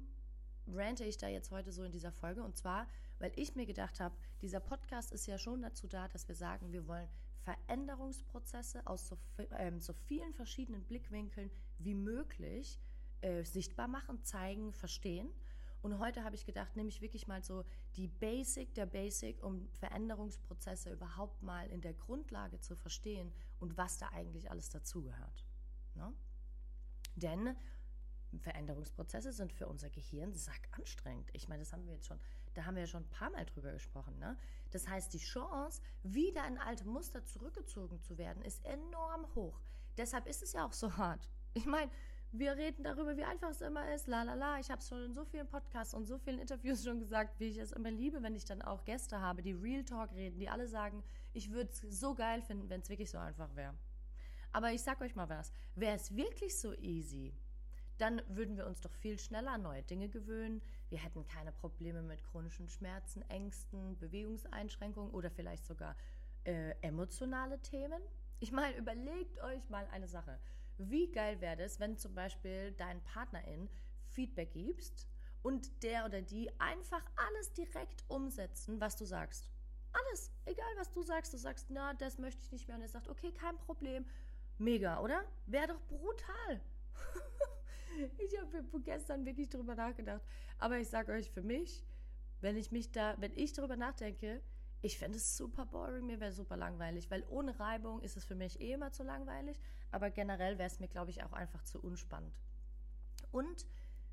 rante 0.66 1.04
ich 1.04 1.18
da 1.18 1.28
jetzt 1.28 1.50
heute 1.50 1.72
so 1.72 1.84
in 1.84 1.92
dieser 1.92 2.12
Folge? 2.12 2.42
Und 2.42 2.56
zwar, 2.56 2.88
weil 3.18 3.32
ich 3.36 3.54
mir 3.54 3.66
gedacht 3.66 4.00
habe, 4.00 4.16
dieser 4.40 4.60
Podcast 4.60 5.12
ist 5.12 5.26
ja 5.26 5.38
schon 5.38 5.62
dazu 5.62 5.86
da, 5.86 6.08
dass 6.08 6.26
wir 6.28 6.34
sagen, 6.34 6.72
wir 6.72 6.86
wollen 6.86 7.08
Veränderungsprozesse 7.42 8.86
aus 8.86 9.08
so, 9.08 9.18
äh, 9.50 9.72
so 9.78 9.92
vielen 9.92 10.34
verschiedenen 10.34 10.84
Blickwinkeln 10.84 11.50
wie 11.78 11.94
möglich 11.94 12.80
äh, 13.20 13.44
sichtbar 13.44 13.88
machen, 13.88 14.22
zeigen, 14.24 14.72
verstehen. 14.72 15.28
Und 15.86 16.00
heute 16.00 16.24
habe 16.24 16.34
ich 16.34 16.44
gedacht, 16.44 16.74
nehme 16.74 16.88
ich 16.88 17.00
wirklich 17.00 17.28
mal 17.28 17.44
so 17.44 17.64
die 17.94 18.08
Basic 18.08 18.74
der 18.74 18.86
Basic, 18.86 19.40
um 19.40 19.68
Veränderungsprozesse 19.68 20.90
überhaupt 20.92 21.44
mal 21.44 21.68
in 21.70 21.80
der 21.80 21.94
Grundlage 21.94 22.58
zu 22.58 22.74
verstehen 22.74 23.32
und 23.60 23.76
was 23.76 23.96
da 23.96 24.08
eigentlich 24.08 24.50
alles 24.50 24.68
dazugehört. 24.68 25.46
Ne? 25.94 26.12
Denn 27.14 27.56
Veränderungsprozesse 28.36 29.32
sind 29.32 29.52
für 29.52 29.68
unser 29.68 29.88
Gehirn 29.88 30.34
sack 30.34 30.68
anstrengend. 30.72 31.30
Ich 31.34 31.46
meine, 31.46 31.62
das 31.62 31.72
haben 31.72 31.86
wir 31.86 31.92
jetzt 31.92 32.06
schon, 32.06 32.18
da 32.54 32.64
haben 32.64 32.74
wir 32.74 32.82
ja 32.82 32.88
schon 32.88 33.04
ein 33.04 33.10
paar 33.10 33.30
Mal 33.30 33.46
drüber 33.46 33.70
gesprochen. 33.70 34.18
Ne? 34.18 34.36
Das 34.72 34.88
heißt, 34.88 35.14
die 35.14 35.18
Chance, 35.18 35.80
wieder 36.02 36.48
in 36.48 36.58
alte 36.58 36.84
Muster 36.84 37.24
zurückgezogen 37.24 38.00
zu 38.00 38.18
werden, 38.18 38.42
ist 38.42 38.64
enorm 38.64 39.32
hoch. 39.36 39.60
Deshalb 39.96 40.26
ist 40.26 40.42
es 40.42 40.52
ja 40.52 40.66
auch 40.66 40.72
so 40.72 40.96
hart. 40.96 41.28
Ich 41.54 41.64
meine, 41.64 41.92
wir 42.38 42.56
reden 42.56 42.84
darüber, 42.84 43.16
wie 43.16 43.24
einfach 43.24 43.50
es 43.50 43.60
immer 43.60 43.92
ist. 43.92 44.06
La 44.06 44.22
la 44.22 44.34
la. 44.34 44.58
Ich 44.58 44.70
habe 44.70 44.80
es 44.80 44.88
schon 44.88 45.04
in 45.04 45.12
so 45.14 45.24
vielen 45.24 45.46
Podcasts 45.46 45.94
und 45.94 46.04
so 46.06 46.18
vielen 46.18 46.38
Interviews 46.38 46.84
schon 46.84 46.98
gesagt, 46.98 47.38
wie 47.40 47.48
ich 47.48 47.58
es 47.58 47.72
immer 47.72 47.90
liebe, 47.90 48.22
wenn 48.22 48.34
ich 48.34 48.44
dann 48.44 48.62
auch 48.62 48.84
Gäste 48.84 49.20
habe, 49.20 49.42
die 49.42 49.52
Real 49.52 49.84
Talk 49.84 50.12
reden, 50.12 50.38
die 50.38 50.48
alle 50.48 50.66
sagen, 50.68 51.02
ich 51.32 51.50
würde 51.50 51.70
es 51.70 51.80
so 52.00 52.14
geil 52.14 52.42
finden, 52.42 52.68
wenn 52.68 52.80
es 52.80 52.88
wirklich 52.88 53.10
so 53.10 53.18
einfach 53.18 53.54
wäre. 53.54 53.74
Aber 54.52 54.72
ich 54.72 54.82
sag 54.82 55.00
euch 55.00 55.14
mal 55.14 55.28
was, 55.28 55.52
wäre 55.74 55.96
es 55.96 56.16
wirklich 56.16 56.58
so 56.58 56.72
easy, 56.74 57.34
dann 57.98 58.22
würden 58.28 58.56
wir 58.56 58.66
uns 58.66 58.80
doch 58.80 58.92
viel 58.92 59.18
schneller 59.18 59.52
an 59.52 59.62
neue 59.62 59.82
Dinge 59.82 60.08
gewöhnen. 60.08 60.62
Wir 60.88 60.98
hätten 60.98 61.26
keine 61.26 61.52
Probleme 61.52 62.02
mit 62.02 62.22
chronischen 62.24 62.68
Schmerzen, 62.68 63.22
Ängsten, 63.28 63.98
Bewegungseinschränkungen 63.98 65.12
oder 65.12 65.30
vielleicht 65.30 65.66
sogar 65.66 65.96
äh, 66.44 66.74
emotionale 66.82 67.60
Themen. 67.62 68.00
Ich 68.38 68.52
meine, 68.52 68.76
überlegt 68.76 69.40
euch 69.40 69.68
mal 69.70 69.86
eine 69.92 70.08
Sache. 70.08 70.38
Wie 70.78 71.10
geil 71.10 71.40
wäre 71.40 71.62
es, 71.62 71.80
wenn 71.80 71.96
zum 71.96 72.14
Beispiel 72.14 72.72
dein 72.72 73.02
Partnerin 73.02 73.68
Feedback 74.08 74.52
gibst 74.52 75.08
und 75.42 75.82
der 75.82 76.04
oder 76.04 76.22
die 76.22 76.50
einfach 76.60 77.02
alles 77.16 77.52
direkt 77.52 78.04
umsetzen, 78.08 78.80
was 78.80 78.96
du 78.96 79.04
sagst. 79.04 79.50
Alles, 79.92 80.30
egal 80.44 80.66
was 80.76 80.90
du 80.90 81.02
sagst, 81.02 81.32
du 81.32 81.38
sagst, 81.38 81.66
na, 81.70 81.94
das 81.94 82.18
möchte 82.18 82.42
ich 82.44 82.52
nicht 82.52 82.68
mehr 82.68 82.76
und 82.76 82.82
er 82.82 82.88
sagt, 82.88 83.08
okay, 83.08 83.32
kein 83.32 83.56
Problem, 83.56 84.04
Mega, 84.58 85.00
oder? 85.00 85.24
Wäre 85.46 85.68
doch 85.68 85.80
brutal. 85.82 86.60
ich 88.18 88.38
habe 88.38 88.64
gestern 88.80 89.26
wirklich 89.26 89.50
drüber 89.50 89.74
nachgedacht. 89.74 90.22
Aber 90.58 90.78
ich 90.78 90.88
sage 90.88 91.12
euch, 91.12 91.30
für 91.30 91.42
mich, 91.42 91.84
wenn 92.40 92.56
ich 92.56 92.72
mich 92.72 92.90
da, 92.90 93.16
wenn 93.18 93.36
ich 93.36 93.52
darüber 93.52 93.76
nachdenke, 93.76 94.42
Ich 94.82 94.98
fände 94.98 95.16
es 95.16 95.36
super 95.36 95.66
boring, 95.66 96.06
mir 96.06 96.20
wäre 96.20 96.32
super 96.32 96.56
langweilig, 96.56 97.10
weil 97.10 97.24
ohne 97.28 97.58
Reibung 97.58 98.02
ist 98.02 98.16
es 98.16 98.24
für 98.24 98.34
mich 98.34 98.60
eh 98.60 98.72
immer 98.72 98.92
zu 98.92 99.02
langweilig, 99.02 99.58
aber 99.96 100.10
generell 100.10 100.58
wäre 100.58 100.66
es 100.66 100.78
mir, 100.78 100.88
glaube 100.88 101.10
ich, 101.10 101.24
auch 101.24 101.32
einfach 101.32 101.64
zu 101.64 101.80
unspannend. 101.80 102.36
Und 103.32 103.66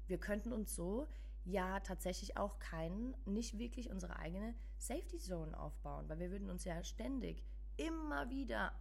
wir 0.07 0.17
könnten 0.17 0.53
uns 0.53 0.73
so 0.73 1.09
ja 1.43 1.81
tatsächlich 1.81 2.37
auch 2.37 2.57
keinen, 2.57 3.13
nicht 3.25 3.57
wirklich 3.57 3.89
unsere 3.89 4.15
eigene 4.15 4.55
Safety 4.77 5.19
Zone 5.19 5.59
aufbauen, 5.59 6.07
weil 6.07 6.19
wir 6.19 6.31
würden 6.31 6.49
uns 6.49 6.63
ja 6.63 6.81
ständig 6.85 7.43
immer 7.75 8.29
wieder 8.29 8.71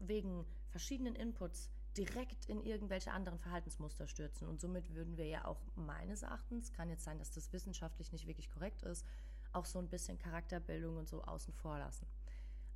wegen 0.00 0.44
verschiedenen 0.68 1.14
Inputs 1.14 1.70
direkt 1.96 2.44
in 2.44 2.62
irgendwelche 2.62 3.12
anderen 3.12 3.38
Verhaltensmuster 3.38 4.06
stürzen. 4.06 4.46
Und 4.46 4.60
somit 4.60 4.92
würden 4.94 5.16
wir 5.16 5.26
ja 5.28 5.46
auch 5.46 5.62
meines 5.76 6.20
Erachtens, 6.20 6.74
kann 6.74 6.90
jetzt 6.90 7.04
sein, 7.04 7.18
dass 7.18 7.30
das 7.30 7.54
wissenschaftlich 7.54 8.12
nicht 8.12 8.26
wirklich 8.26 8.50
korrekt 8.50 8.82
ist, 8.82 9.06
auch 9.54 9.64
so 9.64 9.78
ein 9.78 9.88
bisschen 9.88 10.18
Charakterbildung 10.18 10.98
und 10.98 11.08
so 11.08 11.24
außen 11.24 11.54
vor 11.54 11.78
lassen. 11.78 12.06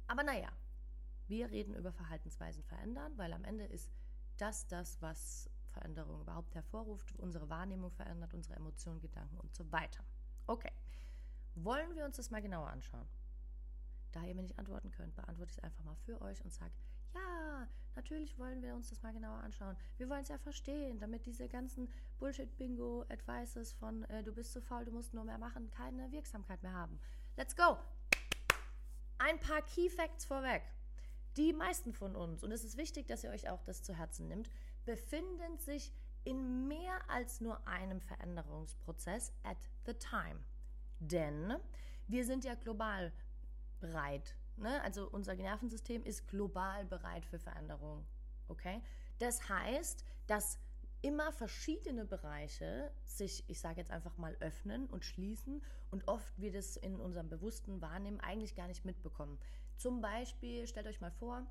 Aber 0.07 0.23
naja, 0.23 0.49
wir 1.29 1.51
reden 1.51 1.75
über 1.75 1.93
Verhaltensweisen 1.93 2.63
verändern, 2.65 3.13
weil 3.17 3.33
am 3.33 3.45
Ende 3.45 3.65
ist 3.65 3.91
das 4.37 4.67
das, 4.67 5.01
was 5.01 5.51
Veränderung 5.71 6.21
überhaupt 6.21 6.55
hervorruft, 6.55 7.13
unsere 7.19 7.49
Wahrnehmung 7.49 7.91
verändert, 7.91 8.35
unsere 8.35 8.57
Emotionen, 8.57 9.01
Gedanken 9.01 9.39
und 9.39 9.55
so 9.55 9.71
weiter. 9.73 10.05
Okay, 10.47 10.73
wollen 11.55 11.95
wir 11.95 12.05
uns 12.05 12.17
das 12.17 12.31
mal 12.31 12.43
genauer 12.43 12.69
anschauen? 12.69 13.09
Da 14.13 14.25
ihr 14.25 14.35
mir 14.35 14.43
nicht 14.43 14.59
antworten 14.59 14.91
könnt, 14.91 15.15
beantworte 15.15 15.51
ich 15.51 15.59
es 15.59 15.65
einfach 15.65 15.85
mal 15.85 15.97
für 15.97 16.21
euch 16.21 16.45
und 16.45 16.53
sage, 16.53 16.73
ja, 17.15 17.69
natürlich 17.95 18.39
wollen 18.39 18.63
wir 18.63 18.75
uns 18.75 18.91
das 18.91 19.03
mal 19.03 19.13
genauer 19.13 19.39
anschauen. 19.39 19.77
Wir 19.97 20.09
wollen 20.09 20.23
es 20.23 20.29
ja 20.29 20.39
verstehen, 20.39 20.99
damit 20.99 21.27
diese 21.27 21.49
ganzen 21.49 21.89
Bullshit-Bingo-Advices 22.19 23.73
von 23.73 24.05
äh, 24.05 24.23
du 24.23 24.33
bist 24.33 24.53
zu 24.53 24.61
faul, 24.61 24.85
du 24.85 24.93
musst 24.93 25.15
nur 25.15 25.25
mehr 25.25 25.39
machen, 25.39 25.71
keine 25.71 26.11
Wirksamkeit 26.13 26.63
mehr 26.63 26.73
haben. 26.73 27.01
Let's 27.37 27.57
go! 27.57 27.77
Ein 29.19 29.39
paar 29.41 29.63
Key 29.63 29.89
Facts 29.89 30.25
vorweg. 30.25 30.63
Die 31.37 31.53
meisten 31.53 31.93
von 31.93 32.15
uns, 32.15 32.45
und 32.45 32.53
es 32.53 32.65
ist 32.65 32.77
wichtig, 32.77 33.07
dass 33.07 33.25
ihr 33.25 33.31
euch 33.31 33.49
auch 33.49 33.63
das 33.65 33.83
zu 33.83 33.95
Herzen 33.95 34.29
nimmt, 34.29 34.51
befinden 34.85 35.59
sich 35.59 35.93
in 36.23 36.69
mehr 36.69 36.99
als 37.09 37.41
nur 37.41 37.67
einem 37.67 38.01
Veränderungsprozess 38.01 39.33
at 39.43 39.59
the 39.87 39.95
time. 39.95 40.41
Denn 41.01 41.55
wir 42.07 42.25
sind 42.25 42.45
ja 42.45 42.55
global 42.55 43.13
bereit 43.81 44.37
Ne? 44.57 44.81
Also 44.83 45.09
unser 45.11 45.35
Nervensystem 45.35 46.05
ist 46.05 46.29
global 46.29 46.85
bereit 46.85 47.27
für 47.27 47.39
Veränderung. 47.39 48.05
Okay? 48.49 48.81
Das 49.19 49.49
heißt, 49.49 50.05
dass 50.27 50.59
immer 51.03 51.33
verschiedene 51.33 52.05
Bereiche 52.05 52.91
sich, 53.05 53.45
ich 53.49 53.61
sage 53.61 53.81
jetzt 53.81 53.91
einfach 53.91 54.17
mal, 54.17 54.37
öffnen 54.41 54.87
und 54.87 55.05
schließen 55.05 55.63
und 55.91 56.09
oft 56.09 56.41
wir 56.41 56.53
das 56.53 56.77
in 56.77 56.99
unserem 56.99 57.29
bewussten 57.29 57.81
Wahrnehmen 57.81 58.21
eigentlich 58.21 58.55
gar 58.55 58.69
nicht 58.69 58.85
mitbekommen. 58.85 59.39
Zum 59.77 60.01
Beispiel, 60.01 60.67
stellt 60.67 60.87
euch 60.87 61.01
mal 61.01 61.11
vor, 61.11 61.47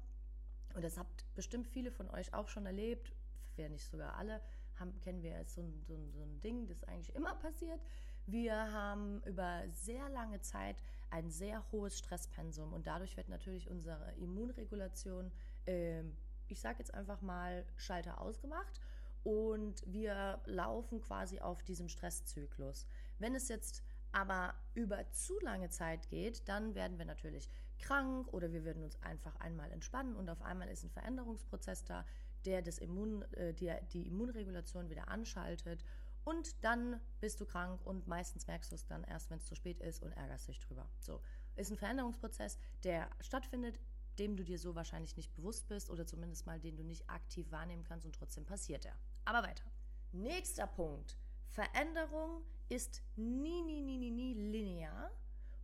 und 0.75 0.83
das 0.83 0.97
habt 0.97 1.25
bestimmt 1.35 1.67
viele 1.67 1.91
von 1.91 2.09
euch 2.09 2.33
auch 2.33 2.47
schon 2.47 2.65
erlebt, 2.65 3.13
wenn 3.55 3.71
nicht 3.71 3.85
sogar 3.85 4.15
alle, 4.15 4.41
haben, 4.79 4.99
kennen 5.01 5.21
wir 5.21 5.31
jetzt 5.31 5.53
so 5.53 5.61
ein, 5.61 5.83
so, 5.85 5.93
ein, 5.93 6.11
so 6.11 6.23
ein 6.23 6.41
Ding, 6.41 6.67
das 6.67 6.83
eigentlich 6.85 7.15
immer 7.15 7.35
passiert. 7.35 7.79
Wir 8.25 8.55
haben 8.55 9.21
über 9.23 9.63
sehr 9.69 10.09
lange 10.09 10.39
Zeit 10.41 10.77
ein 11.09 11.29
sehr 11.29 11.63
hohes 11.71 11.97
Stresspensum 11.97 12.73
und 12.73 12.87
dadurch 12.87 13.17
wird 13.17 13.29
natürlich 13.29 13.69
unsere 13.69 14.13
Immunregulation, 14.13 15.31
äh, 15.65 16.03
ich 16.47 16.59
sage 16.59 16.79
jetzt 16.79 16.93
einfach 16.93 17.21
mal, 17.21 17.65
Schalter 17.75 18.19
ausgemacht 18.19 18.79
und 19.23 19.83
wir 19.85 20.41
laufen 20.45 21.01
quasi 21.01 21.39
auf 21.39 21.63
diesem 21.63 21.89
Stresszyklus. 21.89 22.87
Wenn 23.19 23.35
es 23.35 23.47
jetzt 23.47 23.83
aber 24.11 24.53
über 24.73 25.09
zu 25.11 25.39
lange 25.41 25.69
Zeit 25.69 26.09
geht, 26.09 26.47
dann 26.47 26.75
werden 26.75 26.97
wir 26.97 27.05
natürlich 27.05 27.49
krank 27.79 28.31
oder 28.33 28.51
wir 28.51 28.63
würden 28.63 28.83
uns 28.83 29.01
einfach 29.01 29.35
einmal 29.37 29.71
entspannen 29.71 30.15
und 30.15 30.29
auf 30.29 30.41
einmal 30.41 30.69
ist 30.69 30.83
ein 30.83 30.89
Veränderungsprozess 30.89 31.83
da, 31.83 32.05
der 32.45 32.61
das 32.61 32.77
Immun, 32.77 33.23
äh, 33.33 33.53
die, 33.53 33.73
die 33.91 34.07
Immunregulation 34.07 34.89
wieder 34.89 35.07
anschaltet 35.07 35.83
und 36.23 36.63
dann 36.63 36.99
bist 37.19 37.39
du 37.41 37.45
krank 37.45 37.85
und 37.85 38.07
meistens 38.07 38.47
merkst 38.47 38.71
du 38.71 38.75
es 38.75 38.85
dann 38.85 39.03
erst, 39.03 39.29
wenn 39.29 39.37
es 39.37 39.45
zu 39.45 39.55
spät 39.55 39.79
ist 39.79 40.01
und 40.03 40.11
ärgerst 40.13 40.47
dich 40.47 40.59
drüber. 40.59 40.87
So, 40.99 41.21
ist 41.55 41.71
ein 41.71 41.77
Veränderungsprozess, 41.77 42.57
der 42.83 43.09
stattfindet, 43.19 43.79
dem 44.19 44.37
du 44.37 44.43
dir 44.43 44.59
so 44.59 44.75
wahrscheinlich 44.75 45.17
nicht 45.17 45.33
bewusst 45.33 45.67
bist 45.67 45.89
oder 45.89 46.05
zumindest 46.05 46.45
mal 46.45 46.59
den 46.59 46.77
du 46.77 46.83
nicht 46.83 47.09
aktiv 47.09 47.51
wahrnehmen 47.51 47.83
kannst 47.83 48.05
und 48.05 48.15
trotzdem 48.15 48.45
passiert 48.45 48.85
er. 48.85 48.95
Aber 49.25 49.43
weiter. 49.47 49.65
Nächster 50.11 50.67
Punkt. 50.67 51.17
Veränderung 51.49 52.43
ist 52.69 53.01
nie, 53.15 53.61
nie, 53.63 53.81
nie, 53.81 53.97
nie, 53.97 54.11
nie 54.11 54.33
linear 54.33 55.11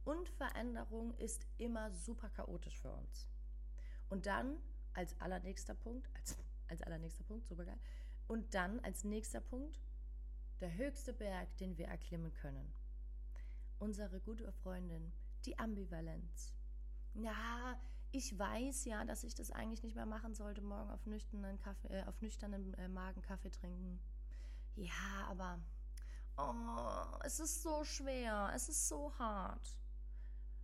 und 0.05 0.29
Veränderung 0.29 1.13
ist 1.15 1.45
immer 1.57 1.91
super 1.91 2.29
chaotisch 2.29 2.79
für 2.79 2.91
uns. 2.91 3.27
Und 4.09 4.25
dann 4.25 4.57
als 4.93 5.19
allernächster 5.21 5.75
Punkt, 5.75 6.09
als, 6.15 6.37
als 6.67 6.81
allernächster 6.81 7.23
Punkt, 7.23 7.47
super 7.47 7.65
geil. 7.65 7.79
Und 8.27 8.53
dann 8.53 8.79
als 8.81 9.03
nächster 9.03 9.41
Punkt 9.41 9.79
der 10.59 10.75
höchste 10.75 11.13
Berg, 11.13 11.55
den 11.57 11.77
wir 11.77 11.87
erklimmen 11.87 12.33
können. 12.33 12.73
Unsere 13.79 14.19
gute 14.19 14.51
Freundin, 14.51 15.11
die 15.45 15.57
Ambivalenz. 15.57 16.53
Ja, 17.13 17.79
ich 18.11 18.37
weiß 18.37 18.85
ja, 18.85 19.05
dass 19.05 19.23
ich 19.23 19.35
das 19.35 19.51
eigentlich 19.51 19.83
nicht 19.83 19.95
mehr 19.95 20.05
machen 20.05 20.33
sollte, 20.33 20.61
morgen 20.61 20.89
auf 20.89 21.05
nüchternen, 21.05 21.59
Kaffee, 21.59 21.87
äh, 21.89 22.03
auf 22.03 22.21
nüchternen 22.21 22.73
äh, 22.75 22.87
Magen 22.87 23.21
Kaffee 23.21 23.51
trinken. 23.51 23.99
Ja, 24.75 25.27
aber 25.29 25.59
oh, 26.37 27.19
es 27.23 27.39
ist 27.39 27.61
so 27.61 27.83
schwer, 27.83 28.51
es 28.55 28.69
ist 28.69 28.87
so 28.87 29.13
hart. 29.17 29.75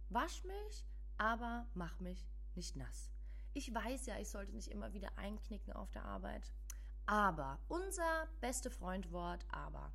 Wasch 0.09 0.43
mich, 0.43 0.85
aber 1.17 1.65
mach 1.73 1.99
mich 1.99 2.27
nicht 2.55 2.75
nass. 2.75 3.11
Ich 3.53 3.73
weiß 3.73 4.05
ja, 4.05 4.17
ich 4.19 4.29
sollte 4.29 4.53
nicht 4.53 4.67
immer 4.67 4.93
wieder 4.93 5.17
einknicken 5.17 5.73
auf 5.73 5.91
der 5.91 6.05
Arbeit. 6.05 6.51
Aber, 7.05 7.59
unser 7.67 8.27
beste 8.41 8.69
Freundwort 8.69 9.45
aber. 9.49 9.93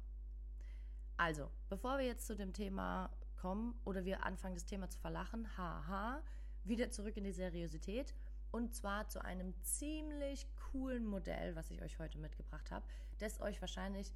Also, 1.16 1.50
bevor 1.68 1.98
wir 1.98 2.06
jetzt 2.06 2.26
zu 2.26 2.34
dem 2.34 2.52
Thema 2.52 3.10
kommen 3.36 3.78
oder 3.84 4.04
wir 4.04 4.24
anfangen, 4.24 4.54
das 4.54 4.64
Thema 4.64 4.88
zu 4.88 4.98
verlachen, 4.98 5.56
haha, 5.56 6.22
wieder 6.64 6.90
zurück 6.90 7.16
in 7.16 7.24
die 7.24 7.32
Seriosität 7.32 8.14
und 8.50 8.74
zwar 8.74 9.08
zu 9.08 9.24
einem 9.24 9.54
ziemlich 9.62 10.46
coolen 10.56 11.06
Modell, 11.06 11.54
was 11.56 11.70
ich 11.70 11.82
euch 11.82 11.98
heute 11.98 12.18
mitgebracht 12.18 12.70
habe, 12.70 12.86
das 13.18 13.40
euch 13.40 13.60
wahrscheinlich, 13.60 14.12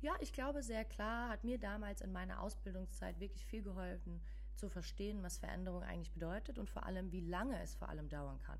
ja, 0.00 0.12
ich 0.20 0.32
glaube 0.32 0.62
sehr 0.62 0.84
klar, 0.84 1.28
hat 1.28 1.44
mir 1.44 1.58
damals 1.58 2.00
in 2.00 2.12
meiner 2.12 2.40
Ausbildungszeit 2.42 3.18
wirklich 3.20 3.44
viel 3.44 3.62
geholfen, 3.62 4.20
zu 4.58 4.68
verstehen, 4.68 5.22
was 5.22 5.38
Veränderung 5.38 5.82
eigentlich 5.82 6.12
bedeutet 6.12 6.58
und 6.58 6.68
vor 6.68 6.84
allem, 6.84 7.12
wie 7.12 7.20
lange 7.20 7.60
es 7.62 7.74
vor 7.74 7.88
allem 7.88 8.08
dauern 8.08 8.40
kann. 8.40 8.58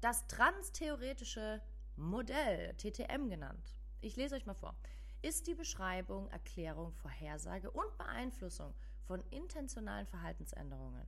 Das 0.00 0.26
transtheoretische 0.26 1.60
Modell, 1.96 2.74
TTM 2.74 3.28
genannt. 3.28 3.76
Ich 4.00 4.16
lese 4.16 4.36
euch 4.36 4.46
mal 4.46 4.54
vor. 4.54 4.76
Ist 5.22 5.48
die 5.48 5.54
Beschreibung, 5.54 6.28
Erklärung, 6.28 6.92
Vorhersage 6.92 7.70
und 7.70 7.96
Beeinflussung 7.98 8.72
von 9.02 9.20
intentionalen 9.30 10.06
Verhaltensänderungen. 10.06 11.04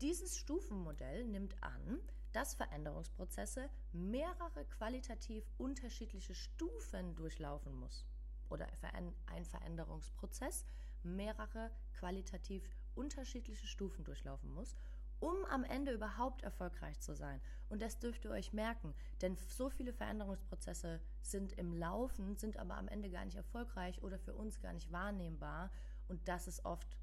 Dieses 0.00 0.38
Stufenmodell 0.38 1.26
nimmt 1.26 1.62
an, 1.62 2.00
dass 2.32 2.54
Veränderungsprozesse 2.54 3.68
mehrere 3.92 4.64
qualitativ 4.64 5.44
unterschiedliche 5.58 6.34
Stufen 6.34 7.14
durchlaufen 7.16 7.74
muss. 7.74 8.06
Oder 8.48 8.66
ein 8.92 9.44
Veränderungsprozess 9.44 10.64
mehrere 11.02 11.70
qualitativ 11.92 12.66
unterschiedliche 13.00 13.66
Stufen 13.66 14.04
durchlaufen 14.04 14.52
muss, 14.52 14.76
um 15.20 15.44
am 15.46 15.64
Ende 15.64 15.92
überhaupt 15.92 16.42
erfolgreich 16.42 17.00
zu 17.00 17.14
sein. 17.14 17.40
Und 17.70 17.80
das 17.80 17.98
dürft 17.98 18.24
ihr 18.24 18.30
euch 18.30 18.52
merken, 18.52 18.94
denn 19.22 19.36
so 19.36 19.70
viele 19.70 19.92
Veränderungsprozesse 19.92 21.00
sind 21.22 21.52
im 21.54 21.72
Laufen, 21.72 22.36
sind 22.36 22.58
aber 22.58 22.76
am 22.76 22.88
Ende 22.88 23.10
gar 23.10 23.24
nicht 23.24 23.36
erfolgreich 23.36 24.02
oder 24.02 24.18
für 24.18 24.34
uns 24.34 24.60
gar 24.60 24.74
nicht 24.74 24.92
wahrnehmbar. 24.92 25.70
Und 26.08 26.28
das 26.28 26.46
ist 26.46 26.64
oft 26.64 26.98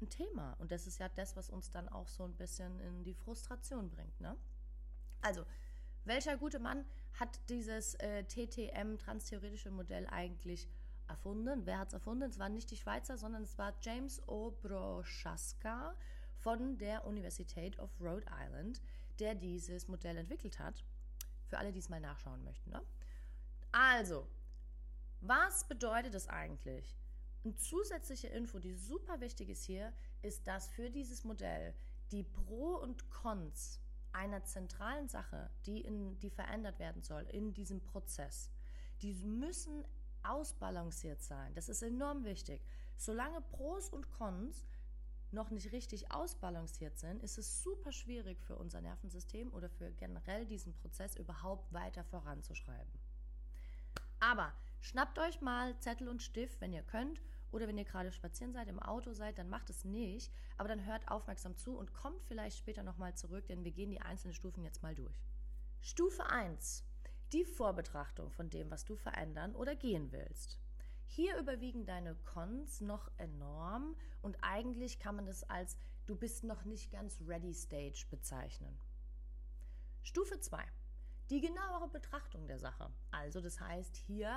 ein 0.00 0.08
Thema. 0.08 0.54
Und 0.58 0.70
das 0.70 0.86
ist 0.86 0.98
ja 0.98 1.08
das, 1.08 1.36
was 1.36 1.50
uns 1.50 1.70
dann 1.70 1.88
auch 1.88 2.08
so 2.08 2.24
ein 2.24 2.36
bisschen 2.36 2.78
in 2.80 3.02
die 3.02 3.14
Frustration 3.14 3.90
bringt. 3.90 4.20
Ne? 4.20 4.36
Also, 5.20 5.44
welcher 6.04 6.36
gute 6.36 6.58
Mann 6.58 6.84
hat 7.18 7.40
dieses 7.48 7.94
äh, 7.96 8.24
TTM, 8.24 8.98
transtheoretische 8.98 9.70
Modell, 9.70 10.06
eigentlich 10.06 10.68
erfunden? 11.10 11.66
Wer 11.66 11.78
hat 11.78 11.88
es 11.88 11.94
erfunden? 11.94 12.22
Es 12.22 12.38
war 12.38 12.48
nicht 12.48 12.70
die 12.70 12.76
Schweizer, 12.76 13.18
sondern 13.18 13.42
es 13.42 13.58
war 13.58 13.74
James 13.82 14.26
O. 14.28 14.52
Broschaska 14.62 15.94
von 16.36 16.78
der 16.78 17.06
Universität 17.06 17.78
of 17.78 17.90
Rhode 18.00 18.26
Island, 18.44 18.80
der 19.18 19.34
dieses 19.34 19.88
Modell 19.88 20.16
entwickelt 20.16 20.58
hat. 20.58 20.84
Für 21.48 21.58
alle, 21.58 21.72
die 21.72 21.80
es 21.80 21.88
mal 21.88 22.00
nachschauen 22.00 22.42
möchten. 22.44 22.70
Ne? 22.70 22.80
Also, 23.72 24.26
was 25.20 25.68
bedeutet 25.68 26.14
das 26.14 26.28
eigentlich? 26.28 26.96
Eine 27.44 27.56
zusätzliche 27.56 28.28
Info, 28.28 28.58
die 28.58 28.74
super 28.74 29.20
wichtig 29.20 29.48
ist 29.50 29.64
hier, 29.64 29.92
ist, 30.22 30.46
dass 30.46 30.68
für 30.68 30.90
dieses 30.90 31.24
Modell 31.24 31.74
die 32.10 32.22
Pro 32.22 32.76
und 32.76 33.10
Cons 33.10 33.80
einer 34.12 34.44
zentralen 34.44 35.08
Sache, 35.08 35.50
die, 35.66 35.80
in, 35.80 36.18
die 36.20 36.30
verändert 36.30 36.78
werden 36.78 37.02
soll 37.02 37.22
in 37.30 37.54
diesem 37.54 37.80
Prozess, 37.80 38.50
die 39.02 39.14
müssen 39.14 39.84
ausbalanciert 40.24 41.22
sein. 41.22 41.54
Das 41.54 41.68
ist 41.68 41.82
enorm 41.82 42.24
wichtig. 42.24 42.62
Solange 42.96 43.40
Pros 43.40 43.88
und 43.88 44.10
Cons 44.10 44.66
noch 45.32 45.50
nicht 45.50 45.72
richtig 45.72 46.12
ausbalanciert 46.12 46.98
sind, 46.98 47.22
ist 47.22 47.38
es 47.38 47.62
super 47.62 47.92
schwierig 47.92 48.40
für 48.42 48.56
unser 48.56 48.80
Nervensystem 48.80 49.52
oder 49.52 49.68
für 49.68 49.90
generell 49.92 50.46
diesen 50.46 50.74
Prozess 50.74 51.16
überhaupt 51.16 51.72
weiter 51.72 52.04
voranzuschreiben. 52.04 52.92
Aber 54.18 54.52
schnappt 54.80 55.18
euch 55.18 55.40
mal 55.40 55.78
Zettel 55.78 56.08
und 56.08 56.22
Stift, 56.22 56.60
wenn 56.60 56.72
ihr 56.72 56.82
könnt, 56.82 57.20
oder 57.52 57.66
wenn 57.66 57.78
ihr 57.78 57.84
gerade 57.84 58.12
spazieren 58.12 58.52
seid, 58.52 58.68
im 58.68 58.80
Auto 58.80 59.12
seid, 59.12 59.38
dann 59.38 59.48
macht 59.48 59.70
es 59.70 59.84
nicht, 59.84 60.32
aber 60.56 60.68
dann 60.68 60.84
hört 60.84 61.08
aufmerksam 61.08 61.56
zu 61.56 61.76
und 61.76 61.92
kommt 61.92 62.22
vielleicht 62.24 62.58
später 62.58 62.82
nochmal 62.82 63.14
zurück, 63.14 63.46
denn 63.48 63.64
wir 63.64 63.72
gehen 63.72 63.90
die 63.90 64.00
einzelnen 64.00 64.34
Stufen 64.34 64.62
jetzt 64.62 64.82
mal 64.82 64.94
durch. 64.94 65.26
Stufe 65.80 66.28
1. 66.30 66.84
Die 67.32 67.44
Vorbetrachtung 67.44 68.30
von 68.32 68.50
dem, 68.50 68.70
was 68.70 68.84
du 68.84 68.96
verändern 68.96 69.54
oder 69.54 69.76
gehen 69.76 70.10
willst. 70.10 70.58
Hier 71.06 71.38
überwiegen 71.38 71.86
deine 71.86 72.16
Cons 72.16 72.80
noch 72.80 73.08
enorm 73.18 73.96
und 74.20 74.36
eigentlich 74.42 74.98
kann 74.98 75.16
man 75.16 75.26
das 75.26 75.44
als 75.44 75.76
du 76.06 76.16
bist 76.16 76.42
noch 76.42 76.64
nicht 76.64 76.90
ganz 76.90 77.20
ready 77.26 77.54
Stage 77.54 78.06
bezeichnen. 78.10 78.76
Stufe 80.02 80.40
2. 80.40 80.60
Die 81.30 81.40
genauere 81.40 81.88
Betrachtung 81.88 82.48
der 82.48 82.58
Sache. 82.58 82.90
Also 83.12 83.40
das 83.40 83.60
heißt, 83.60 83.96
hier 83.96 84.36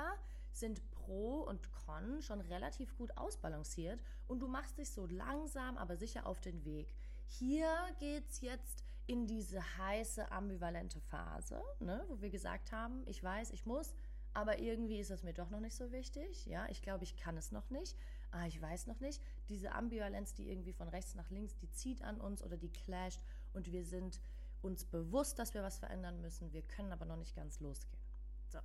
sind 0.52 0.88
Pro 0.92 1.42
und 1.42 1.72
Con 1.72 2.22
schon 2.22 2.42
relativ 2.42 2.96
gut 2.96 3.18
ausbalanciert 3.18 4.00
und 4.28 4.40
du 4.40 4.48
machst 4.48 4.78
dich 4.78 4.92
so 4.92 5.08
langsam, 5.08 5.78
aber 5.80 5.98
sicher 5.98 6.28
auf 6.28 6.42
den 6.42 6.64
Weg. 6.64 6.94
Hier 7.26 7.74
geht 7.98 8.30
es 8.30 8.42
jetzt 8.42 8.84
in 9.06 9.28
diese 9.28 9.62
heiße, 9.78 10.32
ambivalente 10.32 11.00
Phase, 11.02 11.62
ne, 11.80 12.04
wo 12.08 12.22
wir 12.22 12.30
gesagt 12.30 12.72
haben, 12.72 13.04
ich 13.08 13.24
weiß, 13.24 13.52
ich 13.52 13.66
muss, 13.66 13.94
aber 14.34 14.60
irgendwie 14.60 15.00
ist 15.00 15.12
es 15.12 15.24
mir 15.24 15.34
doch 15.34 15.50
noch 15.50 15.60
nicht 15.60 15.76
so 15.76 15.92
wichtig. 15.92 16.46
Ja, 16.46 16.68
ich 16.70 16.82
glaube, 16.82 17.04
ich 17.04 17.16
kann 17.16 17.38
es 17.38 17.52
noch 17.52 17.70
nicht. 17.70 17.96
Ah, 18.32 18.48
ich 18.48 18.60
weiß 18.60 18.88
noch 18.88 19.00
nicht. 19.00 19.22
Diese 19.50 19.74
Ambivalenz, 19.74 20.34
die 20.34 20.50
irgendwie 20.50 20.74
von 20.74 20.88
rechts 20.88 21.14
nach 21.14 21.30
links, 21.30 21.56
die 21.56 21.70
zieht 21.72 22.02
an 22.02 22.20
uns 22.20 22.42
oder 22.42 22.58
die 22.58 22.72
clasht 22.72 23.22
und 23.54 23.72
wir 23.72 23.86
sind 23.86 24.22
uns 24.62 24.86
bewusst, 24.86 25.38
dass 25.38 25.54
wir 25.54 25.62
was 25.62 25.78
verändern 25.78 26.20
müssen. 26.22 26.52
Wir 26.52 26.64
können 26.64 26.92
aber 26.92 27.06
noch 27.06 27.18
nicht 27.18 27.36
ganz 27.36 27.60
losgehen. 27.60 28.02
So. 28.48 28.60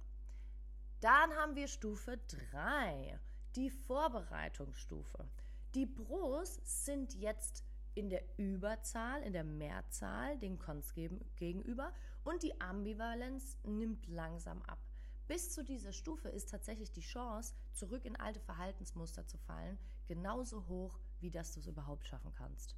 Dann 1.00 1.32
haben 1.34 1.54
wir 1.54 1.68
Stufe 1.68 2.18
3, 2.50 3.18
die 3.56 3.70
Vorbereitungsstufe. 3.70 5.28
Die 5.74 5.86
Pros 5.86 6.60
sind 6.64 7.14
jetzt 7.14 7.62
in 7.98 8.08
der 8.08 8.22
Überzahl, 8.38 9.22
in 9.22 9.32
der 9.32 9.42
Mehrzahl 9.42 10.38
den 10.38 10.56
Cons 10.56 10.94
gegenüber 10.94 11.92
und 12.22 12.44
die 12.44 12.60
Ambivalenz 12.60 13.58
nimmt 13.64 14.06
langsam 14.06 14.62
ab. 14.62 14.78
Bis 15.26 15.50
zu 15.50 15.64
dieser 15.64 15.92
Stufe 15.92 16.28
ist 16.28 16.48
tatsächlich 16.48 16.92
die 16.92 17.00
Chance, 17.00 17.54
zurück 17.72 18.04
in 18.04 18.14
alte 18.14 18.38
Verhaltensmuster 18.38 19.26
zu 19.26 19.36
fallen, 19.36 19.78
genauso 20.06 20.68
hoch, 20.68 21.00
wie 21.18 21.30
dass 21.30 21.52
du 21.52 21.60
es 21.60 21.66
überhaupt 21.66 22.06
schaffen 22.06 22.32
kannst. 22.34 22.76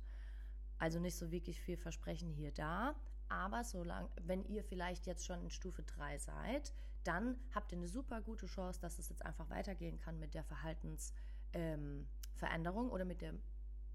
Also 0.78 0.98
nicht 0.98 1.16
so 1.16 1.30
wirklich 1.30 1.60
viel 1.60 1.76
Versprechen 1.76 2.32
hier 2.32 2.52
da, 2.52 2.94
aber 3.28 3.62
solange, 3.62 4.08
wenn 4.22 4.42
ihr 4.46 4.64
vielleicht 4.64 5.06
jetzt 5.06 5.26
schon 5.26 5.42
in 5.42 5.50
Stufe 5.50 5.82
3 5.82 6.16
seid, 6.16 6.72
dann 7.04 7.38
habt 7.54 7.72
ihr 7.72 7.78
eine 7.78 7.88
super 7.88 8.22
gute 8.22 8.46
Chance, 8.46 8.80
dass 8.80 8.98
es 8.98 9.10
jetzt 9.10 9.24
einfach 9.24 9.50
weitergehen 9.50 9.98
kann 9.98 10.18
mit 10.18 10.32
der 10.32 10.44
Verhaltensveränderung 10.44 12.86
ähm, 12.86 12.90
oder 12.90 13.04
mit 13.04 13.20
der 13.20 13.34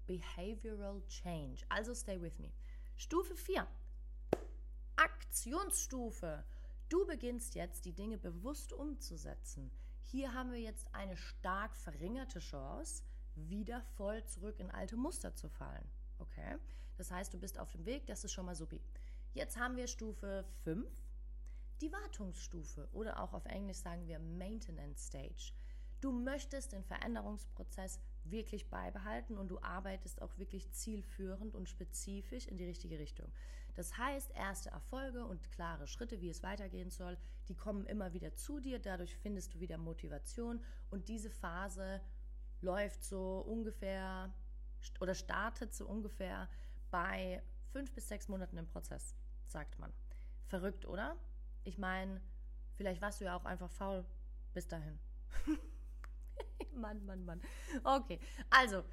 Behavioral 0.06 1.02
Change. 1.08 1.64
Also 1.68 1.94
stay 1.94 2.20
with 2.20 2.38
me. 2.38 2.52
Stufe 2.96 3.36
4. 3.36 3.66
Aktionsstufe. 4.96 6.44
Du 6.88 7.06
beginnst 7.06 7.54
jetzt, 7.54 7.84
die 7.84 7.92
Dinge 7.92 8.16
bewusst 8.16 8.72
umzusetzen. 8.72 9.70
Hier 10.02 10.32
haben 10.32 10.52
wir 10.52 10.60
jetzt 10.60 10.94
eine 10.94 11.16
stark 11.16 11.76
verringerte 11.76 12.38
Chance, 12.38 13.02
wieder 13.34 13.82
voll 13.96 14.24
zurück 14.24 14.60
in 14.60 14.70
alte 14.70 14.96
Muster 14.96 15.34
zu 15.34 15.48
fallen. 15.48 15.90
Okay? 16.18 16.56
Das 16.96 17.10
heißt, 17.10 17.34
du 17.34 17.38
bist 17.38 17.58
auf 17.58 17.70
dem 17.72 17.84
Weg, 17.84 18.06
das 18.06 18.24
ist 18.24 18.32
schon 18.32 18.46
mal 18.46 18.54
supi. 18.54 18.80
Jetzt 19.34 19.58
haben 19.58 19.76
wir 19.76 19.86
Stufe 19.86 20.44
5, 20.64 20.88
die 21.82 21.92
Wartungsstufe 21.92 22.88
oder 22.92 23.20
auch 23.22 23.34
auf 23.34 23.44
Englisch 23.44 23.78
sagen 23.78 24.06
wir 24.06 24.18
Maintenance 24.18 25.08
Stage. 25.08 25.52
Du 26.00 26.10
möchtest 26.10 26.72
den 26.72 26.84
Veränderungsprozess 26.84 28.00
wirklich 28.30 28.68
beibehalten 28.68 29.36
und 29.36 29.48
du 29.48 29.60
arbeitest 29.60 30.22
auch 30.22 30.36
wirklich 30.38 30.70
zielführend 30.72 31.54
und 31.54 31.68
spezifisch 31.68 32.46
in 32.46 32.56
die 32.56 32.64
richtige 32.64 32.98
Richtung. 32.98 33.30
Das 33.74 33.98
heißt, 33.98 34.30
erste 34.34 34.70
Erfolge 34.70 35.24
und 35.26 35.50
klare 35.52 35.86
Schritte, 35.86 36.20
wie 36.20 36.30
es 36.30 36.42
weitergehen 36.42 36.90
soll, 36.90 37.18
die 37.48 37.54
kommen 37.54 37.86
immer 37.86 38.12
wieder 38.12 38.34
zu 38.34 38.58
dir, 38.58 38.78
dadurch 38.78 39.14
findest 39.16 39.54
du 39.54 39.60
wieder 39.60 39.76
Motivation 39.76 40.62
und 40.90 41.08
diese 41.08 41.30
Phase 41.30 42.00
läuft 42.62 43.04
so 43.04 43.40
ungefähr 43.40 44.32
oder 45.00 45.14
startet 45.14 45.74
so 45.74 45.86
ungefähr 45.86 46.48
bei 46.90 47.42
fünf 47.72 47.92
bis 47.92 48.08
sechs 48.08 48.28
Monaten 48.28 48.56
im 48.56 48.66
Prozess, 48.66 49.14
sagt 49.46 49.78
man. 49.78 49.92
Verrückt, 50.46 50.86
oder? 50.86 51.16
Ich 51.64 51.76
meine, 51.76 52.20
vielleicht 52.74 53.02
warst 53.02 53.20
du 53.20 53.26
ja 53.26 53.36
auch 53.36 53.44
einfach 53.44 53.70
faul 53.70 54.04
bis 54.54 54.66
dahin. 54.68 54.98
Mann, 56.74 57.04
Mann, 57.06 57.24
Mann. 57.24 57.40
Okay, 57.84 58.20
also 58.50 58.84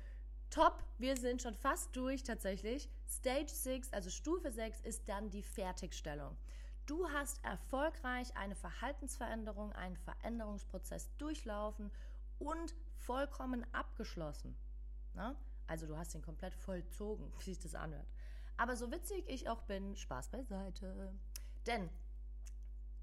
top, 0.49 0.83
wir 0.97 1.17
sind 1.17 1.41
schon 1.41 1.55
fast 1.55 1.95
durch 1.95 2.23
tatsächlich. 2.23 2.89
Stage 3.07 3.51
6, 3.51 3.93
also 3.93 4.09
Stufe 4.09 4.51
6 4.51 4.81
ist 4.81 5.07
dann 5.07 5.29
die 5.29 5.43
Fertigstellung. 5.43 6.37
Du 6.85 7.09
hast 7.09 7.43
erfolgreich 7.45 8.35
eine 8.35 8.55
Verhaltensveränderung, 8.55 9.71
einen 9.73 9.95
Veränderungsprozess 9.95 11.15
durchlaufen 11.17 11.91
und 12.39 12.75
vollkommen 12.97 13.65
abgeschlossen. 13.73 14.57
Na? 15.13 15.35
Also 15.67 15.87
du 15.87 15.97
hast 15.97 16.13
ihn 16.13 16.21
komplett 16.21 16.53
vollzogen, 16.53 17.31
wie 17.39 17.43
sich 17.43 17.59
das 17.59 17.75
anhört. 17.75 18.07
Aber 18.57 18.75
so 18.75 18.91
witzig 18.91 19.23
ich 19.27 19.49
auch 19.49 19.61
bin, 19.63 19.95
Spaß 19.95 20.29
beiseite. 20.29 21.13
Denn 21.65 21.89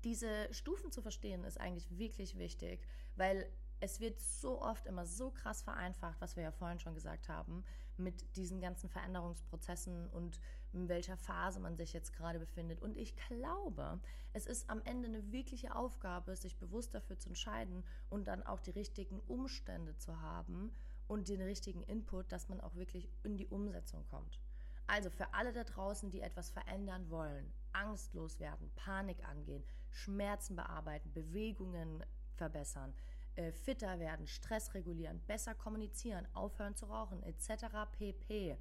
diese 0.04 0.52
Stufen 0.52 0.92
zu 0.92 1.02
verstehen 1.02 1.44
ist 1.44 1.58
eigentlich 1.58 1.98
wirklich 1.98 2.38
wichtig, 2.38 2.86
weil 3.16 3.50
es 3.80 4.00
wird 4.00 4.20
so 4.20 4.60
oft 4.60 4.86
immer 4.86 5.06
so 5.06 5.30
krass 5.30 5.62
vereinfacht, 5.62 6.20
was 6.20 6.36
wir 6.36 6.42
ja 6.42 6.52
vorhin 6.52 6.78
schon 6.78 6.94
gesagt 6.94 7.28
haben, 7.28 7.64
mit 7.96 8.36
diesen 8.36 8.60
ganzen 8.60 8.88
Veränderungsprozessen 8.88 10.08
und 10.08 10.40
in 10.72 10.88
welcher 10.88 11.16
Phase 11.16 11.60
man 11.60 11.76
sich 11.76 11.92
jetzt 11.92 12.12
gerade 12.12 12.38
befindet. 12.38 12.80
Und 12.80 12.96
ich 12.96 13.16
glaube, 13.16 13.98
es 14.32 14.46
ist 14.46 14.70
am 14.70 14.80
Ende 14.82 15.08
eine 15.08 15.32
wirkliche 15.32 15.74
Aufgabe, 15.74 16.36
sich 16.36 16.56
bewusst 16.58 16.94
dafür 16.94 17.18
zu 17.18 17.30
entscheiden 17.30 17.84
und 18.08 18.28
dann 18.28 18.42
auch 18.42 18.60
die 18.60 18.70
richtigen 18.70 19.20
Umstände 19.20 19.96
zu 19.96 20.20
haben 20.20 20.72
und 21.08 21.28
den 21.28 21.40
richtigen 21.40 21.82
Input, 21.82 22.30
dass 22.30 22.48
man 22.48 22.60
auch 22.60 22.74
wirklich 22.74 23.08
in 23.22 23.36
die 23.36 23.48
Umsetzung 23.48 24.06
kommt. 24.06 24.38
Also 24.86 25.10
für 25.10 25.32
alle 25.34 25.52
da 25.52 25.64
draußen, 25.64 26.10
die 26.10 26.20
etwas 26.20 26.50
verändern 26.50 27.10
wollen, 27.10 27.52
angstlos 27.72 28.40
werden, 28.40 28.70
Panik 28.74 29.24
angehen, 29.28 29.64
Schmerzen 29.90 30.56
bearbeiten, 30.56 31.12
Bewegungen 31.12 32.04
verbessern, 32.34 32.94
äh, 33.36 33.52
fitter 33.52 33.98
werden, 33.98 34.26
Stress 34.26 34.74
regulieren, 34.74 35.20
besser 35.26 35.54
kommunizieren, 35.54 36.26
aufhören 36.34 36.74
zu 36.74 36.86
rauchen, 36.86 37.22
etc. 37.22 37.66
pp. 37.92 38.56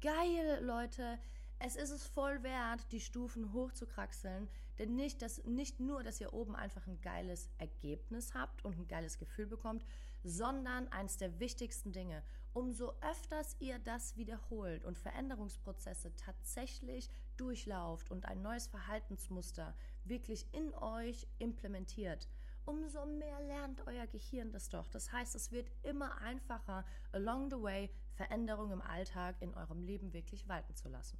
Geil, 0.00 0.60
Leute! 0.62 1.18
Es 1.58 1.74
ist 1.74 1.90
es 1.90 2.06
voll 2.06 2.42
wert, 2.42 2.92
die 2.92 3.00
Stufen 3.00 3.54
hochzukraxeln, 3.54 4.46
denn 4.78 4.94
nicht, 4.94 5.22
dass, 5.22 5.42
nicht 5.44 5.80
nur, 5.80 6.02
dass 6.02 6.20
ihr 6.20 6.34
oben 6.34 6.54
einfach 6.54 6.86
ein 6.86 7.00
geiles 7.00 7.48
Ergebnis 7.56 8.34
habt 8.34 8.62
und 8.62 8.76
ein 8.78 8.88
geiles 8.88 9.18
Gefühl 9.18 9.46
bekommt, 9.46 9.86
sondern 10.22 10.88
eines 10.88 11.16
der 11.16 11.40
wichtigsten 11.40 11.92
Dinge, 11.92 12.22
umso 12.52 12.92
öfters 13.00 13.56
ihr 13.58 13.78
das 13.78 14.16
wiederholt 14.16 14.84
und 14.84 14.98
Veränderungsprozesse 14.98 16.14
tatsächlich 16.16 17.10
durchlauft 17.36 18.10
und 18.10 18.26
ein 18.26 18.42
neues 18.42 18.66
Verhaltensmuster 18.66 19.74
wirklich 20.04 20.46
in 20.52 20.74
euch 20.74 21.26
implementiert, 21.38 22.28
umso 22.66 23.06
mehr 23.06 23.40
lernt 23.40 23.86
euer 23.86 24.06
Gehirn 24.06 24.52
das 24.52 24.68
doch. 24.68 24.88
Das 24.88 25.12
heißt, 25.12 25.34
es 25.34 25.50
wird 25.50 25.70
immer 25.82 26.20
einfacher, 26.20 26.84
along 27.12 27.50
the 27.50 27.62
way 27.62 27.90
Veränderungen 28.14 28.72
im 28.72 28.82
Alltag 28.82 29.36
in 29.40 29.54
eurem 29.54 29.82
Leben 29.82 30.12
wirklich 30.12 30.48
walten 30.48 30.74
zu 30.74 30.88
lassen. 30.88 31.18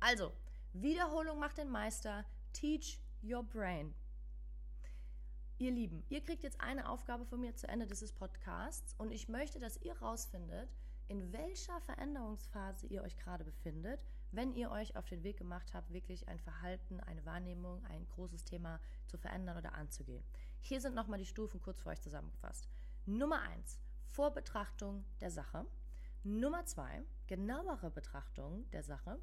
Also, 0.00 0.32
Wiederholung 0.72 1.38
macht 1.38 1.58
den 1.58 1.70
Meister. 1.70 2.24
Teach 2.52 3.00
your 3.22 3.42
brain. 3.42 3.94
Ihr 5.58 5.70
Lieben, 5.70 6.04
ihr 6.10 6.22
kriegt 6.22 6.42
jetzt 6.42 6.60
eine 6.60 6.88
Aufgabe 6.88 7.24
von 7.24 7.40
mir 7.40 7.54
zu 7.56 7.66
Ende 7.66 7.86
dieses 7.86 8.12
Podcasts 8.12 8.94
und 8.98 9.10
ich 9.10 9.28
möchte, 9.28 9.58
dass 9.58 9.80
ihr 9.80 9.96
rausfindet, 9.98 10.68
in 11.08 11.32
welcher 11.32 11.80
Veränderungsphase 11.80 12.86
ihr 12.88 13.02
euch 13.02 13.16
gerade 13.16 13.44
befindet, 13.44 14.00
wenn 14.32 14.52
ihr 14.52 14.70
euch 14.70 14.96
auf 14.96 15.06
den 15.06 15.22
Weg 15.22 15.38
gemacht 15.38 15.72
habt, 15.72 15.92
wirklich 15.92 16.28
ein 16.28 16.38
Verhalten, 16.40 17.00
eine 17.00 17.24
Wahrnehmung, 17.24 17.82
ein 17.86 18.06
großes 18.08 18.44
Thema 18.44 18.80
zu 19.06 19.16
verändern 19.16 19.56
oder 19.56 19.74
anzugehen. 19.74 20.22
Hier 20.68 20.80
sind 20.80 20.96
nochmal 20.96 21.20
die 21.20 21.26
Stufen 21.26 21.62
kurz 21.62 21.78
für 21.78 21.90
euch 21.90 22.00
zusammengefasst. 22.00 22.68
Nummer 23.04 23.40
1, 23.40 23.78
Vorbetrachtung 24.08 25.04
der 25.20 25.30
Sache. 25.30 25.64
Nummer 26.24 26.64
2, 26.64 27.04
genauere 27.28 27.88
Betrachtung 27.88 28.68
der 28.72 28.82
Sache. 28.82 29.20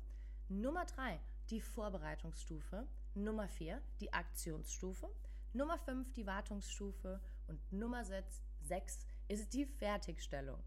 Nummer 0.48 0.86
3, 0.86 1.20
die 1.50 1.60
Vorbereitungsstufe. 1.60 2.88
Nummer 3.14 3.50
4, 3.50 3.82
die 4.00 4.14
Aktionsstufe. 4.14 5.14
Nummer 5.52 5.78
5, 5.78 6.14
die 6.14 6.26
Wartungsstufe. 6.26 7.20
Und 7.48 7.74
Nummer 7.74 8.06
6 8.06 9.06
ist 9.28 9.54
die 9.54 9.66
Fertigstellung. 9.66 10.64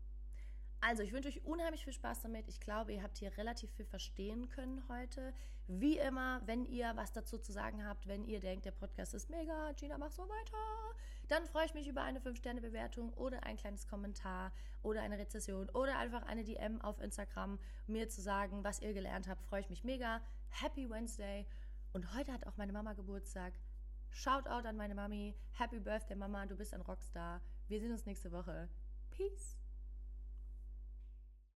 Also, 0.89 1.03
ich 1.03 1.13
wünsche 1.13 1.29
euch 1.29 1.45
unheimlich 1.45 1.83
viel 1.83 1.93
Spaß 1.93 2.23
damit. 2.23 2.47
Ich 2.47 2.61
glaube, 2.61 2.93
ihr 2.93 3.03
habt 3.03 3.19
hier 3.19 3.37
relativ 3.37 3.73
viel 3.73 3.85
verstehen 3.85 4.49
können 4.49 4.85
heute. 4.89 5.35
Wie 5.67 5.99
immer, 5.99 6.41
wenn 6.47 6.65
ihr 6.65 6.93
was 6.95 7.13
dazu 7.13 7.39
zu 7.39 7.51
sagen 7.51 7.85
habt, 7.85 8.07
wenn 8.07 8.23
ihr 8.23 8.39
denkt, 8.39 8.67
der 8.67 8.71
Podcast 8.71 9.13
ist 9.13 9.29
mega, 9.29 9.73
Gina, 9.73 9.99
mach 9.99 10.13
so 10.13 10.23
weiter, 10.23 10.95
dann 11.27 11.45
freue 11.47 11.67
ich 11.67 11.75
mich 11.75 11.89
über 11.89 12.03
eine 12.03 12.21
5-Sterne-Bewertung 12.21 13.13
oder 13.15 13.43
ein 13.43 13.57
kleines 13.57 13.89
Kommentar 13.89 14.53
oder 14.85 15.03
eine 15.03 15.19
Rezession 15.19 15.69
oder 15.71 15.99
einfach 15.99 16.23
eine 16.23 16.45
DM 16.45 16.81
auf 16.83 17.01
Instagram, 17.01 17.59
mir 17.89 18.09
zu 18.09 18.21
sagen, 18.21 18.63
was 18.63 18.81
ihr 18.81 18.95
gelernt 18.95 19.27
habt. 19.27 19.43
Freue 19.43 19.63
ich 19.63 19.71
mich 19.71 19.83
mega. 19.83 20.21
Happy 20.51 20.89
Wednesday. 20.89 21.49
Und 21.95 22.15
heute 22.15 22.33
hat 22.33 22.47
auch 22.47 22.57
meine 22.59 22.73
Mama 22.73 22.93
Geburtstag. 22.93 23.55
Shoutout 24.11 24.69
an 24.69 24.77
meine 24.77 24.95
Mami. 24.95 25.35
Happy 25.59 25.81
Birthday, 25.81 26.15
Mama. 26.15 26.47
Du 26.47 26.55
bist 26.55 26.73
ein 26.73 26.83
Rockstar. 26.83 27.41
Wir 27.67 27.81
sehen 27.81 27.91
uns 27.91 28.07
nächste 28.07 28.31
Woche. 28.31 28.69
Peace. 29.11 29.57